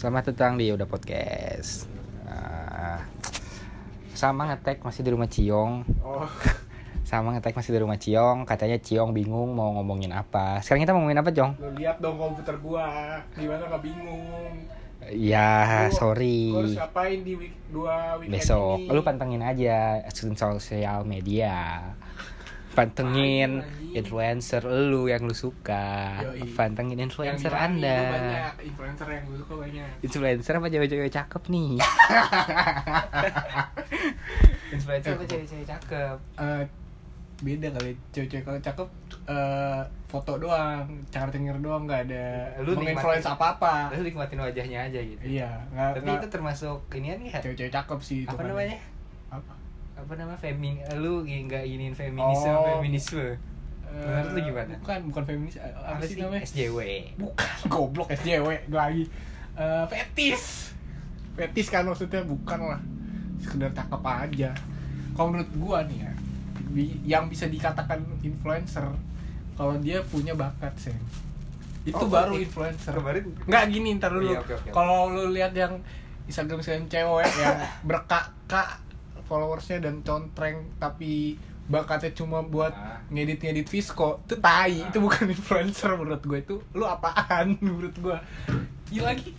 Selamat 0.00 0.32
datang 0.32 0.56
di 0.56 0.72
Udah 0.72 0.88
Podcast. 0.88 1.84
Ah, 2.24 3.04
sama 4.16 4.48
ngetek 4.48 4.80
masih 4.80 5.04
di 5.04 5.12
rumah 5.12 5.28
Ciong. 5.28 5.84
Oh, 6.00 6.24
Sama 7.04 7.36
ngetek 7.36 7.52
masih 7.52 7.76
di 7.76 7.84
rumah 7.84 8.00
Ciong. 8.00 8.48
Katanya 8.48 8.80
Ciong 8.80 9.12
bingung 9.12 9.52
mau 9.52 9.76
ngomongin 9.76 10.08
apa. 10.16 10.64
Sekarang 10.64 10.88
kita 10.88 10.96
mau 10.96 11.04
ngomongin 11.04 11.20
apa, 11.20 11.30
Jong? 11.36 11.50
lu 11.60 11.68
lihat 11.76 12.00
dong 12.00 12.16
komputer 12.16 12.56
gua. 12.64 13.20
Gimana 13.36 13.68
nggak 13.68 13.82
bingung? 13.84 14.52
Ya, 15.12 15.92
sorry. 15.92 16.48
Harus 16.56 16.80
ngapain 16.80 17.20
di 17.20 17.36
week, 17.36 17.52
dua 17.68 18.16
weekend 18.16 18.40
Besok 18.40 18.80
ini? 18.80 18.88
lu 18.88 19.04
pantengin 19.04 19.44
aja 19.44 20.00
sosial 20.08 21.04
media. 21.04 21.92
Pantengin 22.76 23.64
influencer 23.90 24.60
lu 24.62 25.08
yang 25.08 25.24
lu 25.24 25.32
suka. 25.32 26.20
Yoi. 26.22 26.44
Pantengin 26.52 26.94
Yang 26.94 27.08
influencer 27.10 27.48
Bali 27.48 27.64
Anda. 27.66 27.96
lu 27.96 28.04
banyak 28.12 28.54
influencer 28.62 29.06
yang 29.08 29.22
gue 29.24 29.38
suka 29.38 29.54
banyak. 29.56 29.88
Influencer 30.00 30.52
apa 30.54 30.66
cewek-cewek 30.68 31.08
cakep 31.10 31.42
nih? 31.48 31.70
influencer 34.68 35.10
apa 35.12 35.24
cewek-cewek 35.24 35.66
cakep? 35.66 36.16
Eh, 36.36 36.62
beda 37.36 37.68
kali 37.70 37.92
cewek-cewek 38.10 38.44
kalau 38.44 38.60
cakep 38.60 38.88
eh, 39.26 39.80
foto 40.06 40.32
doang, 40.38 40.84
cara 41.10 41.28
denger 41.28 41.56
doang 41.58 41.84
nggak 41.84 42.06
ada 42.06 42.26
Lu 42.60 42.72
menginfluence 42.74 43.20
nikmatin- 43.22 43.34
apa-apa. 43.34 43.74
Lu 43.90 44.00
nikmatin 44.02 44.38
wajahnya 44.38 44.78
aja 44.84 45.00
gitu. 45.00 45.20
Iya, 45.22 45.50
nggak 45.70 45.90
Tapi 45.94 46.04
nggak- 46.06 46.18
itu 46.18 46.28
termasuk 46.30 46.78
ini 46.92 47.06
kan 47.08 47.18
ya? 47.22 47.40
cewek-cewek 47.42 47.72
cakep 47.72 47.98
sih 48.00 48.18
itu 48.22 48.30
Apa 48.30 48.40
kan. 48.40 48.48
namanya? 48.50 48.78
Apa? 49.28 49.52
Apa 49.96 50.12
nama 50.14 50.34
femin? 50.34 50.78
Lu 50.94 51.24
nggak 51.24 51.64
ingin 51.64 51.92
feminisme, 51.92 52.52
Oh. 52.52 52.78
feminisme. 52.78 53.26
Menurut 53.86 54.28
lu 54.28 54.38
Eh, 54.38 54.44
gimana? 54.44 54.72
Bukan, 54.78 54.98
bukan 55.08 55.22
feminis. 55.24 55.56
eh, 55.56 55.72
Apa, 55.72 56.04
sih 56.04 56.20
namanya? 56.20 56.42
SJW. 56.42 56.78
Bukan, 57.16 57.48
goblok 57.72 58.08
SJW 58.12 58.68
lagi. 58.68 59.04
Eh 59.54 59.84
fetis. 59.88 60.74
Fetis 61.32 61.66
kan 61.66 61.82
maksudnya 61.82 62.20
bukan 62.22 62.58
lah. 62.66 62.80
Sekedar 63.38 63.72
cakep 63.72 64.02
aja. 64.02 64.50
Kalau 65.12 65.28
menurut 65.30 65.48
gua 65.56 65.78
nih 65.82 66.04
ya, 66.04 66.12
yang 67.06 67.24
bisa 67.26 67.48
dikatakan 67.48 68.04
influencer 68.20 68.84
kalau 69.56 69.74
dia 69.78 70.04
punya 70.04 70.36
bakat, 70.36 70.76
Sen. 70.76 70.92
Itu 71.82 71.96
Oh, 71.96 72.10
baru 72.10 72.36
influencer. 72.36 72.92
Kemarin 72.92 73.32
Nggak 73.48 73.64
gini 73.70 73.88
ntar 73.96 74.12
dulu. 74.12 74.28
Iya, 74.28 74.44
oke, 74.44 74.52
oke. 74.52 74.68
Kalau 74.70 75.08
lu 75.08 75.32
lihat 75.32 75.56
yang 75.56 75.80
Instagram 76.26 76.60
Instagram 76.60 76.84
cewek 76.84 77.32
yang 77.34 77.56
berkakak 77.88 78.76
followersnya 79.26 79.78
dan 79.80 80.00
contreng 80.00 80.70
tapi 80.76 81.34
bakatnya 81.66 82.14
cuma 82.14 82.40
buat 82.40 82.70
Ah. 82.70 83.02
ngedit-ngedit 83.08 83.66
Visco. 83.66 84.22
Itu 84.22 84.38
tai 84.38 84.78
Ah. 84.78 84.86
itu 84.86 84.98
bukan 84.98 85.26
influencer 85.34 85.90
menurut 85.92 86.22
gue 86.22 86.38
itu 86.40 86.56
lu 86.72 86.84
apaan 86.84 87.54
menurut 87.64 87.94
gue 87.96 88.16
Iya 88.86 89.02
lagi 89.04 89.34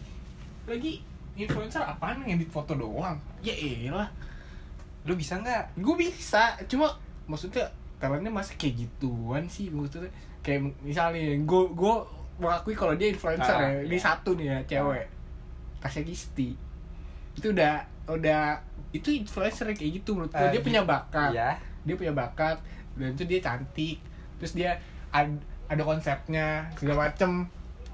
lagi 0.63 0.99
influencer 1.33 1.79
apaan 1.79 2.21
ngedit 2.21 2.47
foto 2.47 2.73
doang? 2.73 3.15
Ya 3.39 3.55
elah 3.55 4.11
lu 5.03 5.15
bisa 5.15 5.39
nggak? 5.39 5.79
gue 5.79 5.95
bisa 5.95 6.51
cuma 6.67 6.91
maksudnya 7.23 7.63
talentnya 7.95 8.27
masih 8.27 8.59
kayak 8.59 8.75
gituan 8.77 9.47
sih 9.47 9.71
maksudnya. 9.71 10.11
Kayak 10.43 10.67
misalnya 10.83 11.31
gue 11.39 11.63
gue 11.71 11.95
mengakui 12.37 12.75
kalau 12.75 12.91
dia 12.93 13.07
influencer 13.07 13.49
Ah, 13.49 13.71
ya 13.71 13.81
ini 13.81 13.95
iya. 13.95 14.03
satu 14.03 14.35
nih 14.35 14.45
ya 14.45 14.59
cewek. 14.67 15.07
Tasya 15.79 16.03
Gisti 16.03 16.51
itu 17.33 17.47
udah 17.49 17.79
udah 18.09 18.59
itu 18.97 19.09
influencer 19.13 19.69
kayak 19.69 19.91
gitu 19.95 20.13
menurut 20.13 20.31
Eh, 20.31 20.49
dia 20.49 20.61
punya 20.61 20.81
bakat. 20.81 21.31
Iya. 21.31 21.49
dia 21.81 21.95
punya 21.95 22.11
bakat. 22.11 22.57
Dan 22.93 23.13
itu 23.13 23.23
dia 23.23 23.39
cantik. 23.39 23.97
Terus 24.37 24.53
dia 24.53 24.71
ad- 25.09 25.39
ada 25.65 25.81
konsepnya 25.81 26.45
segala 26.73 27.07
macem. 27.07 27.45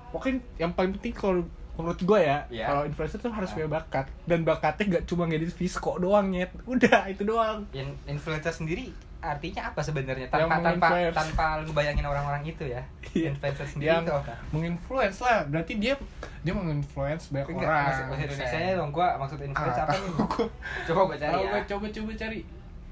Pokoknya 0.09 0.38
yang 0.58 0.72
paling 0.72 0.94
penting 0.94 1.12
kalau 1.12 1.42
menurut 1.74 1.98
gue 1.98 2.20
ya 2.22 2.46
Iya. 2.48 2.66
kalau 2.68 2.81
influencer 2.84 3.18
tuh 3.18 3.30
harus 3.30 3.50
Ah. 3.50 3.56
punya 3.56 3.70
bakat. 3.72 4.06
Dan 4.24 4.42
bakatnya 4.44 4.84
gak 4.94 5.06
cuma 5.06 5.26
ngedit 5.26 5.52
Visco 5.52 5.98
doang 5.98 6.30
nyet. 6.30 6.53
Udah 6.64 7.06
itu 7.08 7.24
doang. 7.24 7.66
In- 7.72 7.97
influencer 8.06 8.52
sendiri 8.52 8.94
artinya 9.25 9.61
apa 9.66 9.79
sebenarnya? 9.79 10.25
Yang 10.25 10.34
tanpa 10.34 10.56
tanpa 10.59 10.88
menginfluence. 10.89 11.16
tanpa 11.16 11.45
lu 11.59 11.72
bayangin 11.72 12.03
orang-orang 12.03 12.44
itu 12.44 12.63
ya 12.66 12.84
Iya. 13.09 13.31
influencer 13.31 13.63
sendiri 13.66 13.88
yang 13.89 14.03
itu 14.03 14.11
apa? 14.11 14.34
menginfluence 14.50 15.17
lah. 15.19 15.39
Berarti 15.45 15.73
dia 15.75 15.94
dia 16.41 16.51
menginfluence 16.51 17.29
banyak 17.29 17.47
Enggak, 17.50 17.66
orang. 17.66 17.85
maksud, 17.85 18.03
maksud 18.06 18.25
Indonesia 18.28 18.57
nya 18.59 18.73
dong 18.75 18.91
gua 18.91 19.07
maksud 19.16 19.39
influence 19.39 19.73
Ah, 19.73 19.84
apa 19.84 19.94
nih? 19.94 20.11
gua. 20.11 20.45
coba 20.84 21.01
gua 21.06 21.17
cari 21.17 21.34
ya. 21.39 21.61
coba 21.66 21.85
coba 21.89 22.11
cari. 22.13 22.39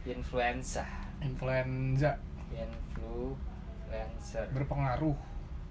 Influenza 0.03 0.85
influenza. 1.19 2.11
Influencer. 2.51 4.45
Berpengaruh. 4.51 5.17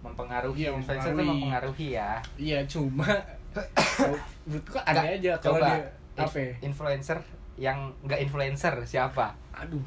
Mempengaruhi. 0.01 0.61
Iya, 0.61 0.71
influencer 0.73 1.11
itu 1.11 1.23
mempengaruhi. 1.23 1.89
ya. 1.93 2.11
Iya 2.37 2.59
cuma 2.65 3.05
menurut 4.47 4.65
gua 4.67 4.83
aneh 4.85 4.95
Nggak, 4.95 5.19
aja 5.19 5.33
kalau 5.39 5.59
coba. 5.59 5.69
dia 5.69 5.83
apa 6.17 6.39
ya? 6.39 6.53
influencer 6.61 7.19
yang 7.57 7.79
nggak 8.01 8.21
influencer 8.21 8.75
siapa? 8.85 9.35
Aduh 9.53 9.83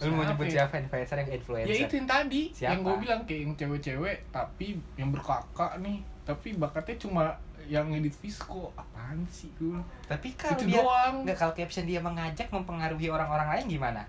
lu 0.00 0.10
mau 0.12 0.24
nyebut 0.24 0.46
ya? 0.46 0.66
siapa 0.66 0.74
influencer 0.76 1.16
yang 1.16 1.30
influencer? 1.30 1.70
Ya 1.70 1.76
itu 1.80 1.94
yang 1.94 2.08
tadi 2.08 2.42
Siapa? 2.50 2.70
yang 2.74 2.80
gue 2.82 2.94
bilang 2.98 3.20
kayak 3.22 3.40
yang 3.40 3.52
cewek-cewek 3.54 4.16
tapi 4.28 4.66
yang 4.94 5.10
berkakak 5.10 5.72
nih. 5.78 6.02
Tapi 6.24 6.48
bakatnya 6.54 6.96
cuma 6.98 7.24
yang 7.64 7.86
ngedit 7.88 8.12
Visco. 8.14 8.74
Apaan 8.74 9.22
sih 9.26 9.48
gue 9.54 9.78
tapi 10.04 10.34
kalau 10.34 10.56
Itu 10.56 10.66
dia 10.66 10.82
doang. 10.82 11.14
nggak 11.22 11.36
kalau 11.36 11.52
caption 11.52 11.84
dia 11.84 12.00
mengajak 12.00 12.50
mempengaruhi 12.50 13.08
orang-orang 13.08 13.48
lain 13.54 13.64
gimana? 13.70 14.02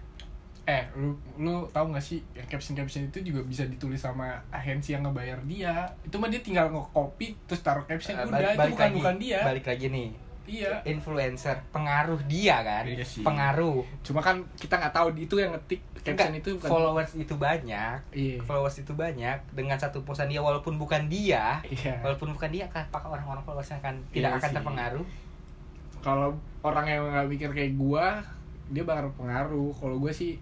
Eh 0.66 0.82
lu 0.98 1.14
lu 1.38 1.70
tahu 1.70 1.94
nggak 1.94 2.02
sih 2.02 2.26
yang 2.34 2.50
caption 2.50 2.74
caption 2.74 3.06
itu 3.06 3.22
juga 3.22 3.46
bisa 3.46 3.64
ditulis 3.64 4.02
sama 4.02 4.42
agensi 4.50 4.98
yang 4.98 5.06
ngebayar 5.06 5.38
dia. 5.46 5.86
Itu 6.02 6.18
mah 6.18 6.28
dia 6.28 6.42
tinggal 6.42 6.74
nge-copy 6.74 7.38
terus 7.46 7.62
taruh 7.62 7.86
caption. 7.86 8.18
Eh, 8.18 8.26
udah 8.26 8.34
balik, 8.34 8.50
itu 8.50 8.58
balik 8.58 8.74
bukan 8.74 8.84
lagi. 8.84 8.98
bukan 8.98 9.16
dia. 9.22 9.40
Balik 9.46 9.66
lagi 9.70 9.88
nih 9.88 10.10
iya. 10.46 10.82
Influencer 10.86 11.58
pengaruh 11.70 12.22
dia 12.26 12.62
kan? 12.62 12.86
Iya 12.86 13.06
sih. 13.06 13.22
pengaruh. 13.22 13.82
Cuma 14.02 14.22
kan 14.22 14.42
kita 14.58 14.78
nggak 14.78 14.94
tahu 14.94 15.08
itu 15.18 15.36
yang 15.38 15.52
ngetik 15.54 15.82
caption 16.06 16.30
Enggak, 16.38 16.42
itu 16.46 16.50
bukan 16.62 16.70
followers 16.70 17.12
itu 17.18 17.34
banyak. 17.36 17.98
Iya. 18.14 18.38
Followers 18.46 18.78
itu 18.82 18.94
banyak 18.94 19.38
dengan 19.58 19.78
satu 19.82 20.06
posan 20.06 20.30
dia 20.30 20.40
walaupun 20.40 20.78
bukan 20.78 21.10
dia 21.10 21.60
iya. 21.66 21.98
walaupun 22.06 22.38
bukan 22.38 22.50
dia 22.54 22.70
kan 22.70 22.86
apakah 22.90 23.18
orang-orang 23.18 23.42
followersnya 23.42 23.82
akan 23.82 23.96
tidak 24.14 24.32
Iya 24.32 24.38
akan 24.38 24.50
sih. 24.50 24.56
terpengaruh? 24.62 25.06
Kalau 26.06 26.30
orang 26.62 26.86
yang 26.86 27.02
nggak 27.10 27.28
mikir 27.28 27.50
kayak 27.50 27.74
gua 27.76 28.22
dia 28.70 28.84
bakal 28.86 29.10
pengaruh. 29.18 29.74
Kalau 29.78 29.98
gue 30.02 30.14
sih 30.14 30.38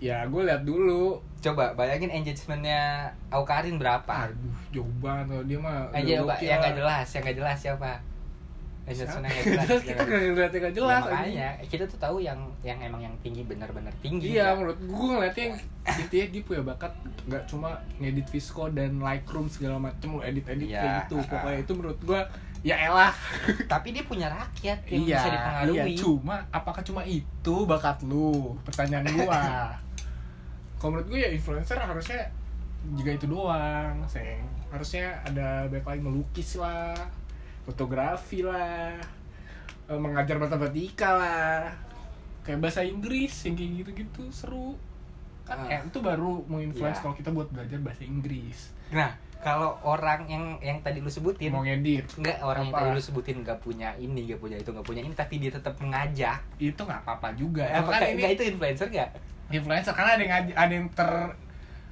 ya 0.00 0.24
gue 0.28 0.42
lihat 0.44 0.64
dulu. 0.64 1.20
Coba 1.44 1.76
bayangin 1.76 2.08
engagementnya 2.08 3.12
Aukarin 3.28 3.76
berapa? 3.76 4.28
Aduh 4.28 4.56
jauh 4.72 4.88
banget. 5.00 5.44
Dia 5.48 5.58
mah 5.60 5.92
aja 5.92 6.24
gokil 6.24 6.48
yang 6.48 6.58
nggak 6.60 6.76
jelas 6.80 7.06
yang 7.12 7.22
nggak 7.24 7.36
jelas 7.40 7.58
siapa 7.60 7.92
engagementnya 8.84 9.30
nggak 9.32 9.44
jelas 9.44 9.64
Jelas, 9.64 9.80
kita 9.80 9.92
yang- 9.94 10.04
nggak 10.04 10.20
ngeliatnya 10.28 10.58
nggak 10.60 10.70
Ya, 10.70 10.78
jelas 10.78 11.02
makanya 11.02 11.48
kita 11.64 11.84
tuh 11.88 11.98
tahu 11.98 12.16
yang 12.20 12.40
yang 12.60 12.78
emang 12.78 13.00
yang 13.00 13.14
tinggi 13.20 13.42
benar-benar 13.42 13.92
tinggi 13.98 14.36
Iya, 14.36 14.52
menurut 14.52 14.78
gue 14.78 15.06
ngeliatnya 15.10 15.44
yang 15.48 15.56
intinya 16.04 16.26
dia 16.28 16.42
punya 16.42 16.62
bakat 16.62 16.92
nggak 17.24 17.42
cuma 17.48 17.68
ngedit 17.96 18.28
Visco 18.28 18.64
dan 18.68 19.00
Lightroom 19.00 19.48
segala 19.48 19.80
macem 19.80 20.08
lo 20.12 20.20
edit-edit 20.20 20.68
Iya, 20.68 20.80
kayak 20.80 20.96
gitu. 21.02 21.16
ah, 21.16 21.24
Pokoknya 21.26 21.58
itu 21.58 21.72
menurut 21.72 21.98
gue 22.00 22.20
ya 22.64 22.76
elah. 22.80 23.12
tapi 23.72 23.92
dia 23.92 24.04
punya 24.04 24.28
rakyat 24.28 24.78
yang 24.88 25.02
iya, 25.04 25.16
bisa 25.16 25.28
dipengaruhi 25.30 25.76
iya, 25.76 26.00
cuma 26.00 26.36
apakah 26.48 26.80
cuma 26.80 27.02
itu 27.04 27.54
bakat 27.64 28.00
lu? 28.02 28.56
Pertanyaan 28.64 29.04
gua. 29.14 29.40
Kalau 30.78 30.90
menurut 30.92 31.08
gue 31.08 31.18
ya 31.18 31.28
influencer 31.28 31.76
harusnya 31.76 32.20
juga 32.92 33.10
itu 33.12 33.24
doang, 33.24 33.96
seng. 34.04 34.44
Harusnya 34.68 35.16
ada 35.24 35.64
banyak 35.68 35.84
lagi 35.86 36.00
melukis 36.02 36.56
lah, 36.56 36.92
fotografi 37.64 38.40
lah, 38.40 38.94
eh, 39.84 39.98
mengajar 39.98 40.36
matematika 40.36 41.10
lah, 41.10 41.60
kayak 42.40 42.60
bahasa 42.60 42.80
Inggris 42.80 43.32
yang 43.42 43.54
kayak 43.54 43.70
gitu-gitu 43.82 44.24
seru. 44.30 44.76
Kan 45.42 45.60
Ah. 45.60 45.68
eh, 45.70 45.80
itu 45.82 45.98
baru 45.98 46.40
menginfluence 46.46 46.96
Iya. 46.96 47.02
kalau 47.02 47.14
kita 47.14 47.30
buat 47.30 47.48
belajar 47.48 47.78
bahasa 47.78 48.02
Inggris. 48.02 48.72
nah 48.86 49.10
kalau 49.38 49.76
orang 49.82 50.24
yang 50.24 50.44
yang 50.58 50.80
tadi 50.80 51.00
lu 51.00 51.08
sebutin 51.08 51.50
Mau 51.50 51.60
ngedit, 51.60 52.04
Enggak, 52.16 52.40
orang 52.40 52.64
yang 52.64 52.72
Apa? 52.72 52.80
tadi 52.80 52.90
lu 52.92 53.02
sebutin 53.02 53.36
nggak 53.40 53.58
punya 53.58 53.92
ini, 53.94 54.20
nggak 54.24 54.38
punya 54.38 54.56
itu, 54.56 54.70
nggak 54.70 54.84
punya 54.84 55.02
ini, 55.02 55.12
tapi 55.12 55.34
dia 55.36 55.50
tetap 55.50 55.76
mengajak. 55.76 56.40
itu 56.58 56.76
nggak 56.78 57.00
apa-apa 57.02 57.28
juga. 57.34 57.64
Apakah 57.66 58.00
apakah 58.00 58.08
ini 58.10 58.24
itu 58.30 58.44
influencer 58.46 58.88
nggak? 58.88 59.10
influencer 59.46 59.92
karena 59.92 60.10
ada 60.14 60.22
yang 60.22 60.32
ada 60.54 60.72
yang 60.72 60.88
ter 60.90 61.10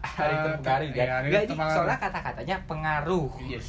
Ada 0.02 0.25
yang 0.25 0.32
Eh, 0.32 0.44
terpengaruh 0.48 0.88
iya, 0.88 1.04
kan? 1.06 1.20
ada 1.22 1.26
yang 1.28 1.70
soalnya 1.70 1.98
kata-katanya 2.00 2.56
pengaruh. 2.66 3.28
Iya 3.38 3.58
Cuma 3.60 3.68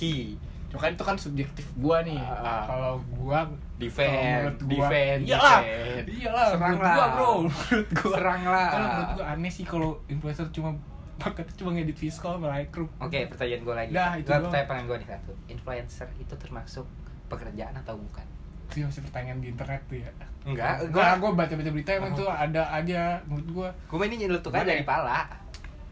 kan 0.76 0.90
itu 0.90 1.02
kan 1.02 1.16
subjektif 1.16 1.66
gua 1.76 2.02
nih. 2.02 2.18
Ah. 2.18 2.66
Kalau 2.66 2.94
gua 3.12 3.46
Defend, 3.76 4.58
gua- 4.58 4.70
defend, 4.70 5.20
Iyalah. 5.24 5.60
defend. 5.60 6.06
Iyalah, 6.08 6.46
Serang 6.48 6.62
menurut 6.72 6.82
gua, 6.82 6.96
lah. 6.96 7.10
Bro. 7.12 7.32
Menurut 7.44 7.90
gua. 7.92 8.14
Serang 8.14 8.42
lah. 8.44 8.68
Kalau 8.70 8.88
menurut 8.88 9.12
gua 9.14 9.26
aneh 9.30 9.52
sih 9.52 9.66
kalau 9.66 9.90
influencer 10.08 10.48
cuma 10.50 10.70
bakatnya 11.22 11.54
cuma 11.54 11.70
ngedit 11.72 11.98
fiskal 11.98 12.36
sama 12.36 12.48
Lightroom. 12.50 12.90
Oke, 12.98 13.20
pertanyaan 13.28 13.62
gue 13.62 13.76
lagi. 13.76 13.92
Dah, 13.92 14.12
itu 14.16 14.26
Gua 14.26 14.40
pertanyaan 14.44 14.86
gue 14.86 14.98
nih 14.98 15.10
satu. 15.10 15.32
Influencer 15.48 16.08
itu 16.16 16.34
termasuk 16.34 16.86
pekerjaan 17.28 17.76
atau 17.76 17.96
bukan? 17.96 18.26
Itu 18.68 18.84
masih 18.84 19.04
pertanyaan 19.06 19.38
di 19.38 19.48
internet 19.50 19.82
tuh 19.86 19.98
ya. 20.00 20.10
Enggak, 20.44 20.90
Gua 20.90 21.14
gua 21.14 21.30
gua 21.30 21.32
baca-baca 21.38 21.70
berita 21.70 21.92
emang 21.94 22.12
tuh 22.14 22.28
ada 22.28 22.66
aja 22.68 23.22
menurut 23.24 23.48
gua. 23.54 23.70
gue 23.70 24.06
ini 24.08 24.26
nyelutuk 24.26 24.50
aja 24.50 24.66
dari 24.66 24.82
pala. 24.82 25.28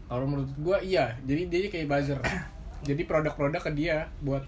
Kalau 0.04 0.26
menurut 0.26 0.50
gua 0.58 0.76
iya. 0.80 1.14
Jadi 1.22 1.48
dia 1.48 1.70
kayak 1.70 1.86
buzzer. 1.86 2.18
jadi 2.88 3.02
produk-produk 3.06 3.62
ke 3.62 3.70
dia 3.72 4.10
buat 4.18 4.42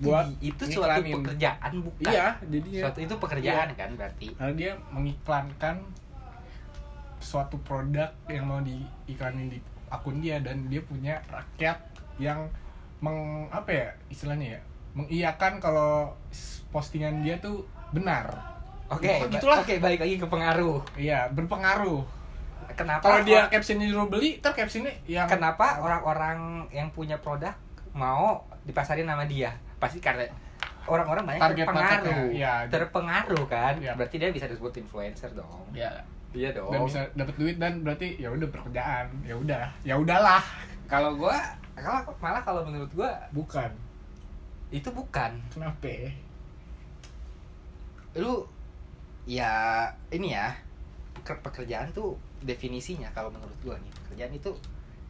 buat 0.00 0.26
itu 0.40 0.62
suatu 0.64 1.00
pekerjaan 1.04 1.72
bukan? 1.84 2.08
Iya 2.08 2.26
jadi 2.48 2.68
suatu 2.80 2.98
itu 3.04 3.14
pekerjaan 3.20 3.68
kan 3.76 3.90
berarti? 3.94 4.26
Karena 4.32 4.54
dia 4.56 4.72
mengiklankan 4.88 5.76
suatu 7.20 7.60
produk 7.60 8.08
yang 8.32 8.48
mau 8.48 8.64
diiklanin 8.64 9.52
di 9.52 9.60
akun 9.92 10.24
dia 10.24 10.40
dan 10.40 10.64
dia 10.72 10.80
punya 10.80 11.20
rakyat 11.28 11.76
yang 12.16 12.48
meng 13.04 13.48
apa 13.52 13.70
ya 13.70 13.88
istilahnya 14.08 14.56
ya? 14.56 14.60
Mengiyakan 14.96 15.60
kalau 15.60 16.16
postingan 16.72 17.20
dia 17.20 17.36
tuh 17.38 17.68
benar. 17.92 18.26
Oke 18.90 19.06
ba- 19.06 19.30
gitulah. 19.30 19.62
oke 19.62 19.74
balik 19.78 20.00
lagi 20.00 20.16
ke 20.16 20.26
pengaruh. 20.26 20.80
Iya 20.96 21.28
berpengaruh. 21.30 22.02
Kenapa 22.72 23.02
kalau 23.02 23.20
dia 23.26 23.50
captionnya 23.50 23.90
dulu 23.90 24.16
beli 24.16 24.40
ter 24.40 24.54
captionnya 24.56 24.94
yang 25.04 25.28
kenapa 25.28 25.82
orang-orang 25.82 26.64
yang 26.72 26.88
punya 26.94 27.18
produk 27.18 27.52
mau 27.92 28.46
dipasarin 28.62 29.04
nama 29.04 29.26
dia 29.26 29.50
pasti 29.80 29.98
karena 29.98 30.28
orang-orang 30.84 31.24
banyak 31.24 31.40
Target 31.40 31.66
terpengaruh. 31.66 32.28
Iya. 32.30 32.54
terpengaruh 32.68 33.44
kan? 33.48 33.74
Iya. 33.80 33.92
berarti 33.96 34.16
dia 34.20 34.30
bisa 34.30 34.46
disebut 34.46 34.72
influencer 34.76 35.32
dong. 35.32 35.64
Ya 35.72 35.90
iya 36.30 36.54
dong. 36.54 36.70
dan 36.70 36.80
bisa 36.86 37.00
dapat 37.16 37.34
duit 37.40 37.56
dan 37.58 37.82
berarti 37.82 38.14
ya 38.20 38.30
udah 38.30 38.48
pekerjaan 38.48 39.06
ya 39.24 39.34
udah 39.34 39.64
ya 39.82 39.94
udahlah. 39.96 40.42
Kalau 40.86 41.16
gua 41.16 41.36
kalau 41.74 42.04
malah 42.20 42.42
kalau 42.44 42.60
menurut 42.62 42.90
gua 42.92 43.10
bukan. 43.32 43.70
Itu 44.70 44.92
bukan. 44.92 45.34
Kenapa? 45.50 46.12
Lu 48.18 48.44
ya 49.24 49.86
ini 50.10 50.34
ya 50.34 50.52
peker- 51.14 51.40
pekerjaan 51.40 51.88
tuh 51.90 52.18
definisinya 52.42 53.08
kalau 53.10 53.30
menurut 53.30 53.56
gua 53.62 53.76
nih. 53.78 53.92
Pekerjaan 54.06 54.32
itu 54.34 54.50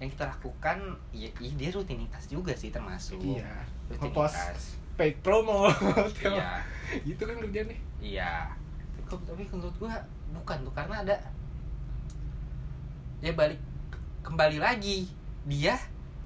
yang 0.01 0.09
kita 0.09 0.25
lakukan 0.33 0.97
ya, 1.13 1.29
ya 1.37 1.53
dia 1.53 1.71
rutinitas 1.77 2.25
juga 2.27 2.57
sih 2.57 2.73
termasuk. 2.73 3.21
Iya. 3.21 3.53
Rutinitas. 3.93 4.35
Paid 4.97 5.21
promo. 5.21 5.69
Iya. 6.25 6.65
Gitu 7.05 7.23
kan 7.23 7.37
kerjanya 7.39 7.77
iya. 8.01 8.49
Tapi 9.07 9.23
tapi 9.29 9.43
menurut 9.53 9.77
gua 9.77 9.95
bukan 10.33 10.59
tuh 10.65 10.75
karena 10.75 11.05
ada 11.05 11.17
ya 13.21 13.33
balik 13.37 13.61
kembali 14.25 14.59
lagi. 14.59 15.13
Dia 15.45 15.77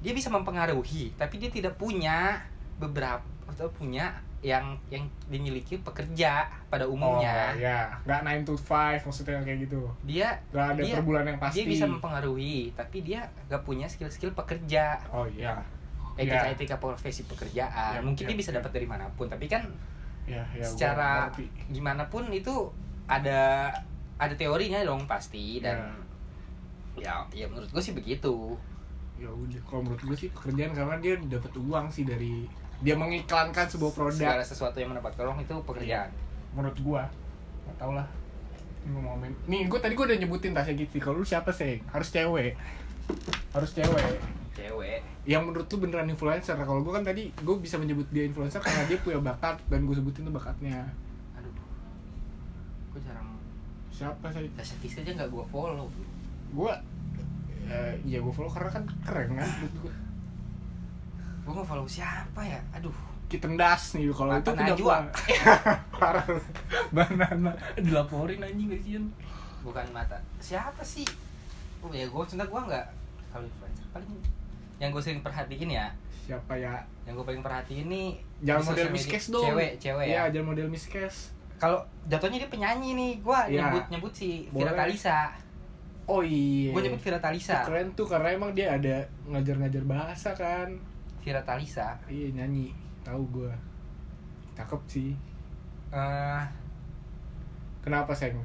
dia 0.05 0.13
bisa 0.13 0.29
mempengaruhi 0.29 1.17
tapi 1.17 1.41
dia 1.41 1.49
tidak 1.49 1.81
punya 1.81 2.45
beberapa 2.77 3.25
atau 3.49 3.73
punya 3.73 4.21
yang 4.45 4.77
yang 4.87 5.01
dimiliki 5.25 5.81
pekerja 5.81 6.45
pada 6.69 6.85
umumnya 6.85 7.49
Oh, 7.49 7.57
ya, 7.57 7.89
nggak 8.05 8.21
9 8.21 8.45
to 8.45 8.55
5 8.55 9.01
maksudnya 9.01 9.41
kayak 9.41 9.59
gitu. 9.65 9.81
dia 10.05 10.37
Nggak 10.51 10.67
ada 10.69 10.81
Dia- 10.83 10.95
per 10.95 11.03
bulan 11.03 11.25
yang 11.25 11.39
pasti. 11.41 11.57
dia 11.57 11.65
bisa 11.67 11.85
mempengaruhi 11.89 12.69
tapi 12.73 13.01
dia 13.01 13.21
gak 13.47 13.65
punya 13.65 13.89
skill-skill 13.89 14.31
pekerja 14.33 15.01
Oh 15.09 15.25
iya. 15.27 15.57
etika 16.15 16.45
Ya. 16.45 16.53
etika 16.53 16.77
profesi 16.77 17.25
pekerjaan 17.25 17.97
Ya, 17.97 18.01
mungkin 18.01 18.23
ya, 18.23 18.29
dia 18.29 18.37
bisa 18.37 18.53
ya. 18.53 18.61
dapat 18.61 18.71
dari 18.71 18.85
mana 18.85 19.09
pun 19.11 19.27
tapi 19.27 19.49
kan 19.49 19.65
ya. 20.25 20.45
gua 20.47 20.61
secara 20.63 21.11
gimana 21.67 22.05
pun 22.07 22.29
itu 22.29 22.69
ada 23.07 23.73
ada 24.15 24.35
teorinya 24.35 24.79
dong 24.81 25.05
pasti 25.05 25.59
dan 25.59 25.89
ya 26.95 27.25
ya 27.31 27.49
menurut 27.49 27.67
gue 27.67 27.83
sih 27.83 27.91
begitu 27.91 28.55
ya 29.15 29.27
udah 29.27 29.61
kalau 29.65 29.83
menurut 29.83 30.03
gue 30.05 30.17
sih 30.17 30.29
pekerjaan 30.31 30.71
karena 30.71 30.97
dia 30.99 31.15
dapat 31.19 31.51
uang 31.53 31.87
sih 31.89 32.05
dari 32.05 32.47
dia 32.81 32.95
mengiklankan 32.99 33.67
sebuah 33.71 33.93
produk. 33.95 34.35
Segala 34.35 34.45
sesuatu 34.45 34.77
yang 34.81 34.91
mendapat 34.91 35.15
uang 35.21 35.41
itu 35.45 35.55
pekerjaan. 35.63 36.11
Menurut 36.57 36.79
gua 36.83 37.03
nggak 37.69 37.77
tau 37.79 37.93
lah. 37.95 38.07
Gua 38.85 39.01
ngomongin. 39.01 39.33
Nih 39.47 39.69
gue 39.71 39.81
tadi 39.81 39.95
gue 39.97 40.05
udah 40.05 40.19
nyebutin 40.19 40.53
Tasya 40.53 40.75
gitu 40.77 40.97
kalau 41.01 41.23
lu 41.23 41.27
siapa 41.27 41.55
sih 41.55 41.81
harus 41.89 42.09
cewek. 42.11 42.59
Harus 43.55 43.71
cewek. 43.73 44.21
Cewek. 44.53 45.01
Yang 45.25 45.43
menurut 45.49 45.67
lu 45.73 45.77
beneran 45.81 46.09
influencer. 46.11 46.57
Kalau 46.57 46.81
gue 46.85 46.93
kan 46.93 47.05
tadi 47.05 47.33
gue 47.33 47.57
bisa 47.61 47.81
menyebut 47.81 48.05
dia 48.13 48.29
influencer 48.29 48.61
karena 48.61 48.85
dia 48.85 48.99
punya 49.01 49.21
bakat 49.23 49.57
dan 49.73 49.89
gue 49.89 49.95
sebutin 49.97 50.29
tuh 50.29 50.35
bakatnya. 50.35 50.85
Aduh. 51.41 51.53
Gue 52.93 53.01
jarang. 53.01 53.41
Siapa 53.89 54.27
sih? 54.35 54.51
Tasya 54.53 54.77
Kis 54.85 55.01
aja 55.01 55.11
nggak 55.17 55.31
gue 55.33 55.45
follow. 55.49 55.89
Eh, 57.65 57.97
ya 58.05 58.21
gue 58.21 58.33
follow 58.37 58.53
karena 58.53 58.69
kan 58.69 58.85
keren 59.09 59.41
kan. 59.41 59.49
menurut 59.49 60.04
gue 61.45 61.53
mau 61.53 61.63
follow 61.63 61.85
siapa 61.85 62.41
ya? 62.41 62.61
Aduh. 62.73 62.95
Kitendas 63.25 63.95
nih 63.95 64.09
kalau 64.11 64.33
itu 64.33 64.47
tidak 64.47 64.77
Najwa. 64.77 64.97
gua- 65.01 65.09
parah. 65.95 66.25
Banana. 66.91 67.51
Dilaporin 67.75 68.41
anjing 68.41 68.69
kasihan. 68.71 69.05
Bukan 69.61 69.87
mata. 69.91 70.17
Siapa 70.39 70.81
sih? 70.81 71.05
Oh 71.81 71.89
ya 71.89 72.05
gue 72.05 72.23
sebenarnya 72.23 72.49
gue 72.49 72.61
nggak 72.65 72.87
kalau 73.29 73.45
influencer 73.45 73.87
paling 73.91 74.13
yang 74.77 74.89
gue 74.89 75.03
sering 75.03 75.21
perhatiin 75.21 75.71
ya. 75.71 75.87
Siapa 76.23 76.53
ya? 76.55 76.81
Yang 77.05 77.15
gue 77.19 77.27
paling 77.27 77.43
perhatiin 77.43 77.87
nih 77.87 78.09
jangan 78.41 78.61
di 78.63 78.69
model 78.71 78.89
miskes 78.91 79.25
dong. 79.29 79.45
Cewek 79.47 79.71
cewek 79.79 80.07
ya 80.07 80.23
ya. 80.23 80.33
jangan 80.33 80.49
model 80.51 80.69
miskes 80.69 81.17
kalau 81.55 81.79
jatuhnya 82.05 82.39
dia 82.39 82.51
penyanyi 82.51 82.93
nih 82.93 83.13
gue 83.21 83.39
Iya. 83.49 83.63
nyebut 83.63 83.85
nyebut 83.89 84.13
si 84.13 84.45
Vira 84.49 84.69
Boleh. 84.69 84.79
Talisa. 84.79 85.19
Oh 86.05 86.21
iya. 86.21 86.71
Gue 86.71 86.83
nyebut 86.83 87.01
Vira 87.01 87.19
Talisa. 87.19 87.65
Keren 87.65 87.89
tuh 87.93 88.05
karena 88.05 88.29
emang 88.31 88.53
dia 88.53 88.69
ada 88.71 88.97
ngajar-ngajar 89.27 89.83
bahasa 89.83 90.31
kan 90.33 90.69
Vira 91.25 91.41
Talisa. 91.41 91.97
Iya 92.05 92.37
nyanyi. 92.37 92.77
Tahu 93.01 93.25
gue 93.33 93.53
cakep 94.53 94.81
sih. 94.87 95.11
Eh 95.91 96.45
kenapa 97.81 98.13
sayang 98.13 98.45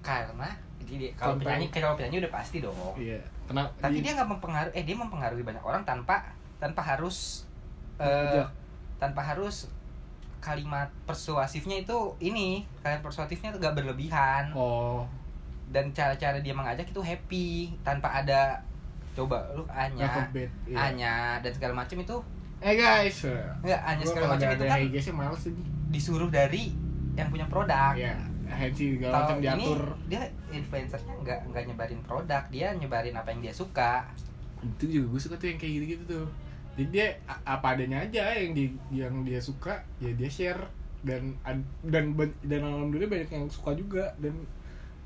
karena 0.00 0.48
dia 0.88 1.12
kalau 1.20 1.36
penyanyi 1.36 1.68
kalau 1.68 1.92
penyanyi 2.00 2.24
udah 2.24 2.32
pasti 2.32 2.64
dong. 2.64 2.72
Iya 2.96 3.20
kenapa 3.44 3.68
tapi 3.76 4.00
dia 4.00 4.16
nggak 4.16 4.28
mempengaruhi 4.32 4.72
eh 4.72 4.84
dia 4.88 4.96
mempengaruhi 4.96 5.44
banyak 5.44 5.60
orang 5.60 5.84
tanpa 5.84 6.32
tanpa 6.56 6.80
harus 6.80 7.44
Ngajak. 7.98 8.48
tanpa 8.96 9.20
harus 9.26 9.68
kalimat 10.38 10.86
persuasifnya 11.02 11.82
itu 11.82 12.14
ini 12.22 12.62
kalimat 12.80 13.02
persuasifnya 13.02 13.50
itu 13.50 13.58
gak 13.58 13.74
berlebihan. 13.74 14.54
Oh. 14.54 15.02
Dan 15.68 15.90
cara-cara 15.92 16.38
dia 16.40 16.54
mengajak 16.54 16.88
itu 16.88 17.02
happy 17.02 17.74
tanpa 17.82 18.22
ada 18.22 18.62
coba 19.16 19.38
lu 19.54 19.64
Anya 19.70 20.06
alfabet 20.06 20.50
iya. 20.66 20.76
Anya 20.90 21.14
dan 21.44 21.52
segala 21.54 21.72
macam 21.84 21.96
itu. 22.00 22.16
Eh 22.58 22.74
guys 22.74 23.18
enggak 23.62 23.80
Anya 23.86 24.02
Gua 24.02 24.10
segala 24.10 24.26
macam 24.34 24.46
nggak 24.46 24.58
itu 24.58 24.64
kan 24.66 24.78
guysnya 24.90 25.14
males 25.14 25.42
ini 25.46 25.62
disuruh 25.88 26.30
dari 26.30 26.64
yang 27.18 27.28
punya 27.34 27.46
produk. 27.50 27.92
Iya, 27.98 28.14
Hensi 28.46 28.94
segala 28.94 29.34
ini 29.34 29.42
diatur. 29.42 29.82
dia 30.06 30.22
influencernya 30.54 31.14
nggak 31.26 31.38
nggak 31.50 31.62
nyebarin 31.66 32.00
produk 32.06 32.42
dia 32.46 32.68
nyebarin 32.78 33.14
apa 33.18 33.28
yang 33.34 33.40
dia 33.42 33.54
suka. 33.54 34.06
Itu 34.62 34.84
juga 34.86 35.06
gue 35.14 35.20
suka 35.22 35.34
tuh 35.38 35.48
yang 35.50 35.58
kayak 35.58 35.72
gitu-gitu 35.82 36.04
tuh. 36.06 36.26
Jadi 36.78 36.88
dia 36.94 37.06
apa 37.42 37.74
adanya 37.74 38.06
aja 38.06 38.38
yang 38.38 38.54
di 38.54 38.70
yang 38.94 39.26
dia 39.26 39.42
suka 39.42 39.82
ya 39.98 40.14
dia 40.14 40.30
share. 40.30 40.62
Dan 40.98 41.38
dan 41.86 42.14
ben- 42.18 42.34
dan 42.42 42.66
alhamdulillah 42.66 43.10
banyak 43.10 43.30
yang 43.30 43.46
suka 43.50 43.74
juga. 43.74 44.14
Dan 44.18 44.34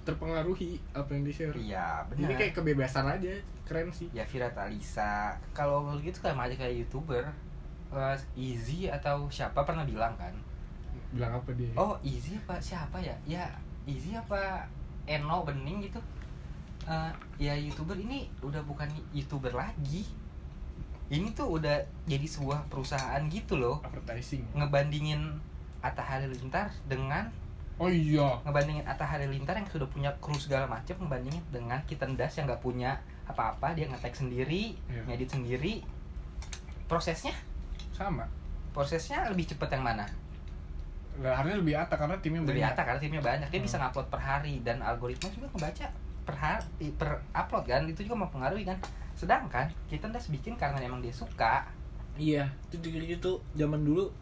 terpengaruhi 0.03 0.77
apa 0.93 1.11
yang 1.11 1.23
di 1.23 1.31
share. 1.31 1.55
iya 1.55 2.03
Jadi 2.09 2.23
benar 2.25 2.37
kayak 2.37 2.55
kebebasan 2.55 3.07
aja, 3.09 3.33
keren 3.63 3.89
sih. 3.89 4.11
ya 4.11 4.23
Vira 4.23 4.51
Talisa 4.51 5.33
kalau 5.53 5.95
gitu 5.97 6.19
kayak 6.19 6.37
aja 6.37 6.57
kayak 6.59 6.75
youtuber 6.81 7.25
Eh, 7.89 8.17
Easy 8.35 8.89
atau 8.89 9.29
siapa 9.29 9.61
pernah 9.63 9.85
bilang 9.85 10.17
kan 10.17 10.33
Bilang 11.11 11.37
apa 11.37 11.53
dia? 11.53 11.69
oh 11.75 11.93
Easy 12.01 12.35
apa 12.37 12.57
siapa 12.57 12.97
ya 12.97 13.13
ya 13.23 13.45
Easy 13.85 14.13
apa 14.13 14.65
Eno 15.05 15.45
Bening 15.45 15.85
gitu 15.85 16.01
Eh, 16.83 17.13
ya 17.39 17.55
youtuber 17.55 17.95
ini 17.95 18.27
udah 18.41 18.59
bukan 18.65 18.89
youtuber 19.13 19.53
lagi 19.53 20.03
ini 21.07 21.29
tuh 21.31 21.61
udah 21.61 21.77
jadi 22.03 22.25
sebuah 22.25 22.65
perusahaan 22.67 23.21
gitu 23.29 23.55
loh 23.55 23.85
advertising. 23.85 24.43
ngebandingin 24.51 25.37
Atta 25.79 26.01
Halilintar 26.01 26.73
dengan 26.89 27.29
Oh 27.77 27.89
iya. 27.89 28.39
ngebandingin 28.43 28.85
Atta 28.85 29.03
Halilintar 29.03 29.55
yang 29.55 29.67
sudah 29.67 29.87
punya 29.87 30.11
kru 30.19 30.35
segala 30.35 30.65
macam 30.65 30.95
ngebandingin 30.97 31.43
dengan 31.49 31.81
Kitendas 31.83 32.37
yang 32.37 32.47
nggak 32.47 32.61
punya 32.61 32.95
apa-apa 33.25 33.73
dia 33.73 33.87
ngetek 33.87 34.15
sendiri 34.15 34.77
Iya. 34.87 35.03
ngedit 35.07 35.31
sendiri 35.31 35.83
prosesnya 36.85 37.33
Sama. 37.91 38.29
prosesnya 38.71 39.25
lebih 39.27 39.49
cepat 39.49 39.73
yang 39.73 39.85
mana 39.85 40.05
Lah, 41.15 41.37
harusnya 41.37 41.61
lebih 41.61 41.77
atas 41.77 41.93
karena 41.95 42.17
timnya 42.19 42.41
lebih 42.41 42.57
banyak. 42.57 42.73
Atta 42.73 42.83
karena 42.83 43.01
timnya 43.01 43.21
banyak 43.23 43.49
dia 43.49 43.61
Hmm. 43.61 43.67
bisa 43.69 43.77
ngupload 43.77 44.09
per 44.09 44.21
hari 44.23 44.55
dan 44.61 44.81
algoritma 44.81 45.29
juga 45.29 45.47
ngebaca 45.51 45.87
per 46.23 46.35
hari 46.35 46.89
per 46.95 47.11
upload 47.33 47.65
kan 47.67 47.83
itu 47.85 48.01
juga 48.03 48.17
mempengaruhi 48.23 48.65
kan 48.65 48.79
sedangkan 49.13 49.69
Kitendas 49.87 50.29
bikin 50.29 50.57
karena 50.57 50.81
emang 50.81 51.01
dia 51.01 51.13
suka 51.13 51.67
Iya, 52.13 52.45
itu 52.69 52.77
gitu. 52.85 53.41
Zaman 53.55 53.81
dulu 53.83 54.13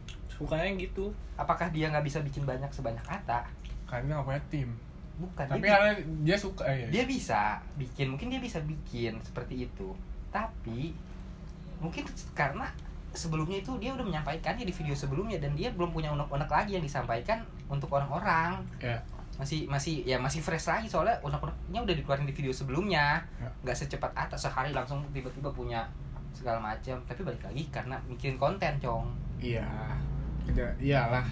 sukanya 0.41 0.65
yang 0.65 0.81
gitu. 0.81 1.13
apakah 1.37 1.69
dia 1.69 1.87
nggak 1.87 2.01
bisa 2.03 2.19
bikin 2.21 2.43
banyak 2.43 2.69
sebanyak 2.71 3.05
Atta 3.05 3.45
Karena 3.85 4.17
nggak 4.17 4.27
punya 4.27 4.43
tim. 4.49 4.69
bukan 5.17 5.45
Tapi 5.47 5.61
dia, 5.61 5.71
karena 5.71 5.91
dia 6.25 6.37
suka 6.37 6.65
ya. 6.65 6.89
dia 6.89 7.05
bisa 7.05 7.41
bikin 7.77 8.09
mungkin 8.09 8.29
dia 8.29 8.41
bisa 8.41 8.57
bikin 8.61 9.21
seperti 9.21 9.69
itu 9.69 9.93
tapi 10.31 10.97
mungkin 11.77 12.05
karena 12.33 12.65
sebelumnya 13.11 13.59
itu 13.59 13.75
dia 13.77 13.91
udah 13.91 14.01
menyampaikannya 14.03 14.63
di 14.63 14.71
video 14.71 14.95
sebelumnya 14.95 15.37
dan 15.37 15.53
dia 15.53 15.69
belum 15.71 15.91
punya 15.91 16.09
unek-unek 16.11 16.47
lagi 16.47 16.73
yang 16.73 16.83
disampaikan 16.83 17.43
untuk 17.67 17.91
orang-orang 17.91 18.63
Ya. 18.79 18.97
masih 19.37 19.67
masih 19.67 20.05
ya 20.05 20.17
masih 20.17 20.41
fresh 20.41 20.65
lagi 20.67 20.87
soalnya 20.87 21.21
unek-uneknya 21.21 21.81
udah 21.83 21.95
dikeluarin 21.95 22.25
di 22.25 22.33
video 22.33 22.49
sebelumnya 22.51 23.21
Ya. 23.37 23.49
nggak 23.61 23.77
secepat 23.77 24.13
atas 24.15 24.41
sehari 24.43 24.71
langsung 24.71 25.03
tiba-tiba 25.11 25.51
punya 25.51 25.85
segala 26.31 26.63
macam 26.63 26.97
tapi 27.05 27.21
balik 27.21 27.43
lagi 27.43 27.67
karena 27.69 27.99
mikirin 28.07 28.37
konten 28.37 28.79
cong 28.79 29.11
iya 29.39 29.67
kerja 30.49 30.67
iyalah. 30.81 31.27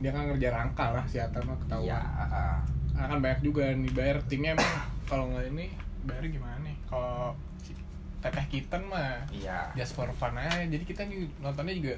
Dia 0.00 0.10
kan 0.16 0.24
kerja 0.32 0.48
rangka 0.48 0.86
lah 0.96 1.04
si 1.04 1.20
Atta 1.20 1.44
mah 1.44 1.56
ketahuan. 1.60 1.92
Ah. 1.92 2.58
Nah, 2.96 3.06
kan 3.08 3.18
banyak 3.20 3.40
juga 3.44 3.72
nih 3.72 3.92
bayar 3.96 4.20
timnya 4.28 4.56
emang 4.56 4.72
kalau 5.08 5.32
nggak 5.32 5.52
ini 5.52 5.72
bayar 6.04 6.24
gimana 6.28 6.56
nih? 6.64 6.76
Kalau 6.88 7.36
si 7.60 7.76
teteh 8.20 8.46
kitten 8.48 8.82
mah 8.88 9.24
iya. 9.32 9.68
just 9.76 9.92
for 9.92 10.08
fun 10.16 10.36
aja. 10.36 10.64
Jadi 10.64 10.84
kita 10.84 11.04
juga 11.08 11.28
nontonnya 11.40 11.74
juga 11.76 11.94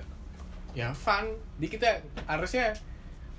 ya 0.74 0.90
fun. 0.90 1.30
Jadi 1.58 1.68
kita 1.78 1.88
harusnya 2.26 2.74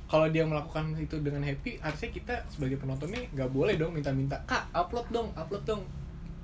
kalau 0.08 0.29
dia 0.29 0.43
melakukan 0.46 0.93
itu 1.00 1.20
dengan 1.24 1.41
happy 1.41 1.79
harusnya 1.82 2.10
kita 2.12 2.36
sebagai 2.51 2.77
penontonnya 2.77 3.25
nggak 3.34 3.50
boleh 3.50 3.79
dong 3.79 3.96
minta-minta 3.96 4.38
kak 4.46 4.70
upload 4.72 5.08
dong 5.12 5.29
upload 5.36 5.63
dong. 5.67 5.84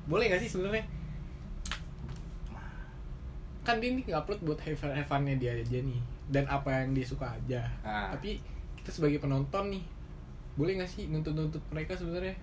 Boleh 0.08 0.28
nggak 0.28 0.42
sih 0.44 0.52
sebenarnya? 0.52 0.84
Kan 3.64 3.78
dia 3.84 3.94
ini 3.94 4.02
upload 4.10 4.40
buat 4.44 4.60
have 4.64 5.08
fun-nya 5.08 5.36
dia 5.38 5.56
aja 5.56 5.80
nih 5.80 6.19
dan 6.30 6.46
apa 6.46 6.70
yang 6.86 6.94
dia 6.94 7.06
suka 7.06 7.26
aja. 7.34 7.62
Ah. 7.82 8.14
tapi 8.14 8.38
kita 8.78 8.90
sebagai 8.94 9.20
penonton 9.20 9.74
nih 9.74 9.84
boleh 10.56 10.78
nggak 10.78 10.90
sih 10.90 11.10
nuntut-nuntut 11.10 11.62
mereka 11.74 11.98
sebenarnya? 11.98 12.36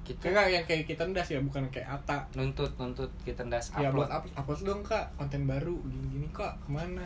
Kita 0.00 0.32
kayak 0.32 0.48
yang 0.50 0.64
kayak 0.66 0.84
kita 0.88 1.02
ndas 1.06 1.28
ya 1.28 1.38
bukan 1.38 1.68
kayak 1.70 1.86
Ata 1.86 2.24
nuntut 2.34 2.72
nuntut 2.80 3.10
kita 3.22 3.46
ndas 3.46 3.70
ya 3.76 3.92
buat 3.94 4.08
upload 4.08 4.10
upload, 4.10 4.34
upload 4.40 4.60
dong 4.66 4.80
kak. 4.82 5.06
Konten 5.14 5.44
baru 5.46 5.76
gini-gini 5.86 6.28
kak. 6.34 6.56
Ke 6.66 6.68
mana? 6.72 7.04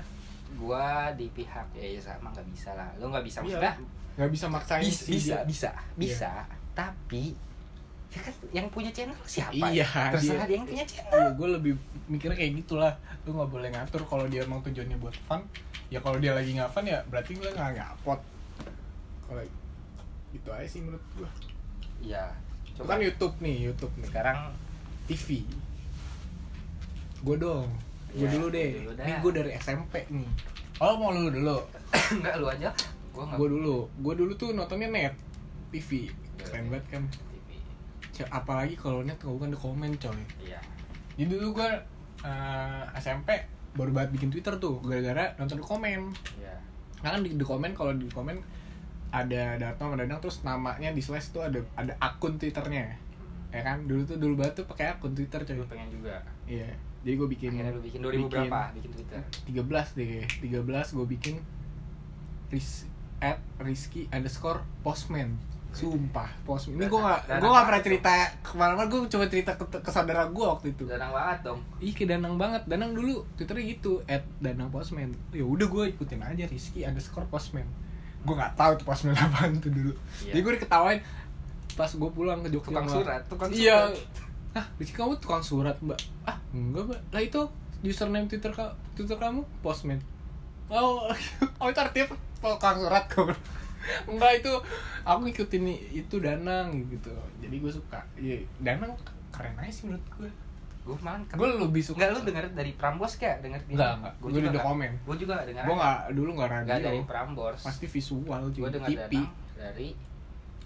Gua 0.54 1.10
di 1.18 1.26
pihak 1.34 1.66
ya, 1.74 1.98
ya 1.98 2.00
sama 2.00 2.30
nggak 2.32 2.46
bisa 2.54 2.70
lah. 2.78 2.88
Lo 2.96 3.10
nggak 3.10 3.26
bisa 3.26 3.42
Iya. 3.42 3.58
maksudnya? 3.60 3.74
Nggak 4.14 4.30
bisa 4.30 4.46
maksain 4.46 4.82
bisa 4.86 5.02
si 5.04 5.10
bisa 5.18 5.36
dia. 5.42 5.44
bisa 5.44 5.70
bisa. 5.98 6.30
Tapi 6.72 7.34
ya 8.14 8.20
kan 8.20 8.34
yang 8.52 8.66
punya 8.68 8.90
channel 8.90 9.18
siapa 9.24 9.66
Iya, 9.68 9.82
ya? 9.82 10.10
terserah 10.14 10.22
dia- 10.38 10.46
dia 10.46 10.56
yang 10.56 10.66
punya 10.66 10.84
channel. 10.84 11.10
Iya 11.12 11.28
gue 11.30 11.48
lebih 11.52 11.72
mikirnya 12.06 12.36
kayak 12.36 12.52
gitulah. 12.56 12.92
Lu 13.22 13.30
nggak 13.32 13.50
boleh 13.50 13.68
ngatur 13.68 14.02
kalau 14.04 14.24
dia 14.24 14.40
emang 14.40 14.62
tujuannya 14.62 14.96
buat 14.96 15.16
fun. 15.20 15.42
Ya 15.88 15.98
kalau 15.98 16.16
dia 16.16 16.30
lagi 16.30 16.50
nggak 16.52 16.70
fun 16.70 16.84
ya 16.84 17.02
berarti 17.04 17.34
gue 17.34 17.48
nggak 17.48 17.70
ngupload. 17.74 18.20
Kalau 19.24 19.42
gitu 20.30 20.48
aja 20.48 20.66
sih 20.66 20.80
menurut 20.80 21.04
gue 21.14 21.30
iya 22.02 22.26
itu 22.66 22.82
kan 22.82 22.98
YouTube 22.98 23.34
nih 23.38 23.56
YouTube 23.64 23.94
nih. 23.96 24.06
Sekarang 24.08 24.38
TV 25.06 25.42
gue 27.20 27.36
dong. 27.36 27.66
Gue 28.10 28.20
Iya, 28.20 28.28
dulu 28.30 28.46
deh. 28.48 28.68
dulu 28.78 28.90
dah. 28.94 29.04
ini 29.04 29.12
gue 29.18 29.32
dari 29.32 29.50
SMP 29.56 29.94
nih. 30.08 30.28
Oh 30.76 30.94
mau 30.94 31.10
lu 31.10 31.26
dulu? 31.28 31.58
Enggak 32.14 32.34
lu 32.36 32.46
aja. 32.46 32.70
Gue 33.12 33.48
dulu. 33.48 33.90
Gue 33.96 34.14
dulu 34.14 34.32
tuh 34.34 34.52
nontonnya 34.52 34.86
net. 34.86 35.14
TV 35.70 36.06
keren 36.36 36.68
banget 36.68 36.86
kan 36.88 37.02
apalagi 38.30 38.78
kalau 38.78 39.02
net 39.02 39.18
gue 39.18 39.34
kan 39.34 39.50
di 39.50 39.58
komen 39.58 39.90
coy. 39.98 40.20
Iya. 40.44 40.60
Jadi 41.18 41.26
dulu 41.34 41.58
gue 41.58 41.70
eh, 42.22 42.84
SMP 43.00 43.34
baru 43.74 43.90
banget 43.90 44.10
bikin 44.14 44.30
Twitter 44.30 44.54
tuh 44.62 44.78
gara-gara 44.78 45.34
nonton 45.34 45.58
di 45.58 45.64
komen. 45.66 46.00
Iya. 46.38 46.54
Nah 47.02 47.08
kan 47.18 47.20
di, 47.26 47.34
di 47.34 47.44
komen 47.44 47.74
kalau 47.74 47.92
di 47.98 48.06
komen 48.06 48.38
ada 49.14 49.58
Datang 49.58 49.94
sama 49.94 49.96
Dadang 49.98 50.18
terus 50.18 50.42
namanya 50.42 50.90
di 50.90 51.02
slash 51.02 51.34
tuh 51.34 51.42
ada 51.42 51.58
ada 51.74 51.94
akun 51.98 52.38
Twitternya. 52.38 52.94
Ya 53.50 53.62
kan? 53.62 53.86
Dulu 53.90 54.02
tuh 54.06 54.16
dulu 54.22 54.38
banget 54.38 54.62
tuh 54.62 54.66
pakai 54.70 54.94
akun 54.94 55.14
Twitter 55.18 55.42
coy. 55.42 55.54
Gue 55.58 55.68
pengen 55.70 55.90
juga. 55.90 56.22
Iya. 56.46 56.70
Jadi 57.04 57.20
gue 57.20 57.28
bikin 57.28 57.48
akhirnya 57.58 57.72
lu 57.76 57.82
bikin 57.84 58.00
2000 58.00 58.32
berapa 58.32 58.60
bikin 58.78 58.90
Twitter? 58.94 59.20
13 59.50 59.98
deh. 59.98 60.24
13 60.40 60.96
gue 60.96 61.06
bikin 61.18 61.36
ris 62.54 62.86
at 63.24 63.40
Rizky 63.56 64.06
underscore 64.12 64.60
postman 64.84 65.40
sumpah 65.74 66.30
postman 66.42 66.78
ini 66.78 66.86
gue 66.86 67.00
gak 67.02 67.20
Danang 67.26 67.40
gue 67.42 67.50
gak 67.50 67.66
pernah 67.66 67.82
cerita 67.82 68.12
ke 68.40 68.52
mana-mana 68.54 68.86
gue 68.86 69.00
coba 69.10 69.24
cerita 69.26 69.50
ke, 69.58 69.64
ke 69.68 69.90
saudara 69.90 70.22
gue 70.30 70.44
waktu 70.46 70.66
itu 70.70 70.84
jarang 70.86 71.10
banget 71.10 71.38
dong 71.42 71.60
Ih 71.78 71.92
ke 71.92 72.04
Danang 72.06 72.38
banget, 72.38 72.62
Danang 72.64 72.94
dulu 72.94 73.26
twitternya 73.34 73.64
gitu, 73.68 74.00
at 74.08 74.24
Danang 74.40 74.72
Postman. 74.72 75.12
Ya 75.34 75.44
udah 75.44 75.68
gue 75.68 75.84
ikutin 75.92 76.22
aja 76.22 76.48
Rizky 76.48 76.80
underscore 76.80 77.28
Postman. 77.28 77.68
Gue 78.24 78.32
nggak 78.32 78.56
tahu 78.56 78.72
tuh 78.80 78.86
Postman 78.88 79.12
apaan 79.20 79.60
tuh 79.60 79.68
dulu. 79.68 79.92
Iya. 80.24 80.32
Jadi 80.32 80.40
gue 80.40 80.52
diketawain 80.56 80.98
pas 81.74 81.90
gue 81.90 82.10
pulang 82.14 82.40
ke 82.40 82.48
Jogja. 82.48 82.70
tukang 82.70 82.86
surat 82.88 83.20
tukang 83.28 83.50
Iya. 83.52 83.90
surat 83.92 84.22
Ah, 84.54 84.66
Rizky 84.78 84.94
kamu 84.94 85.18
tukang 85.18 85.42
surat 85.42 85.74
mbak? 85.82 85.98
Ah 86.24 86.38
enggak 86.54 86.86
mbak. 86.88 87.00
Lah 87.10 87.20
itu 87.20 87.40
username 87.82 88.30
Twitter 88.30 88.54
ka 88.54 88.72
Twitter 88.94 89.18
kamu 89.18 89.42
Postman. 89.60 89.98
Oh, 90.70 91.04
oh 91.60 91.66
itu 91.68 91.80
artinya 91.82 92.14
tukang 92.40 92.78
surat 92.80 93.04
kok. 93.10 93.28
Enggak 94.06 94.32
itu 94.38 94.52
aku 95.02 95.18
ngikutin 95.22 95.64
itu 95.92 96.14
Danang 96.16 96.68
gitu. 96.86 97.12
Jadi 97.38 97.56
gue 97.56 97.72
suka. 97.72 98.00
Iya, 98.14 98.42
Danang 98.58 98.92
keren 99.28 99.54
aja 99.54 99.68
sih 99.68 99.84
menurut 99.84 100.06
gue. 100.14 100.30
gue 100.84 100.96
malah 101.00 101.24
Gue 101.30 101.48
lebih 101.58 101.80
suka. 101.80 101.96
Enggak 101.98 102.10
lu 102.12 102.20
denger 102.24 102.44
dari 102.52 102.72
Prambors 102.72 103.14
kayak 103.14 103.40
denger 103.40 103.60
Enggak, 103.66 103.92
enggak. 103.96 104.12
Gue 104.14 104.26
Gue 104.26 104.32
juga 104.34 104.44
di 104.44 104.52
nggak. 104.52 104.66
komen. 104.66 104.90
Gue 105.02 105.16
juga 105.16 105.34
denger. 105.42 105.64
gue 105.64 105.74
nggak 105.74 105.98
dulu 106.12 106.30
nggak 106.34 106.50
radio 106.50 106.64
Enggak 106.66 106.80
dari 106.82 107.00
Prambors. 107.02 107.60
pasti 107.60 107.86
visual 107.86 108.42
juga 108.50 108.68
denger 108.70 108.88
TV 108.90 109.12
Danang 109.14 109.32
dari 109.54 109.88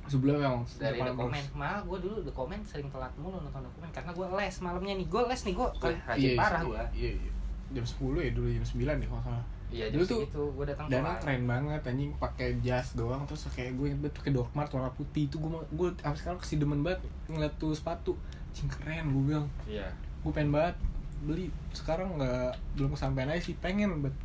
sebelum 0.05 0.35
memang 0.35 0.65
dari 0.75 0.99
dokumen 0.99 1.45
malah 1.53 1.85
gue 1.85 1.99
dulu 2.01 2.25
dokumen 2.25 2.57
sering 2.65 2.89
telat 2.89 3.13
mulu 3.15 3.37
nonton 3.37 3.61
dokumen 3.61 3.93
karena 3.93 4.09
gue 4.11 4.27
les 4.35 4.55
malamnya 4.59 4.95
nih 4.97 5.05
gue 5.05 5.23
les 5.23 5.41
nih 5.45 5.53
gue 5.53 5.69
Oh, 5.69 5.85
rajin 5.85 6.17
iya, 6.25 6.33
parah 6.35 6.59
iya, 6.59 6.65
gue 6.65 6.81
iya, 6.97 7.11
iya. 7.13 7.31
jam 7.71 7.85
10 7.85 8.17
ya 8.19 8.31
dulu 8.33 8.47
jam 8.49 8.65
9 8.65 8.73
deh 8.97 9.05
kalau 9.05 9.23
salah 9.23 9.45
iya 9.69 9.93
Dulu 9.93 10.01
dulu 10.01 10.05
tuh 10.09 10.21
tuh 10.33 10.49
gue 10.57 10.65
datang 10.65 10.87
Danang 10.89 11.17
telat. 11.17 11.23
keren 11.25 11.43
banget 11.45 11.81
anjing 11.85 12.13
pakai 12.17 12.49
jas 12.65 12.97
doang 12.97 13.23
terus 13.29 13.45
kayak 13.53 13.77
gue 13.77 13.87
inget 13.93 14.13
pakai 14.17 14.33
Dorkmart 14.33 14.73
warna 14.73 14.89
putih 14.97 15.29
itu 15.29 15.37
gue 15.37 15.51
gue 15.77 15.89
sampai 16.01 16.19
sekarang 16.19 16.39
kasih 16.41 16.57
demen 16.57 16.81
banget 16.81 17.01
ngeliat 17.29 17.53
tuh 17.61 17.77
sepatu. 17.77 18.13
Anjing 18.49 18.69
keren 18.73 19.05
gue 19.13 19.23
bilang. 19.29 19.47
Iya. 19.69 19.93
Gue 20.25 20.33
pengen 20.33 20.57
banget 20.57 20.77
beli. 21.21 21.47
Sekarang 21.77 22.17
nggak 22.17 22.57
belum 22.81 22.97
kesampaian 22.97 23.29
aja 23.29 23.43
sih 23.45 23.57
pengen 23.61 24.01
banget 24.01 24.17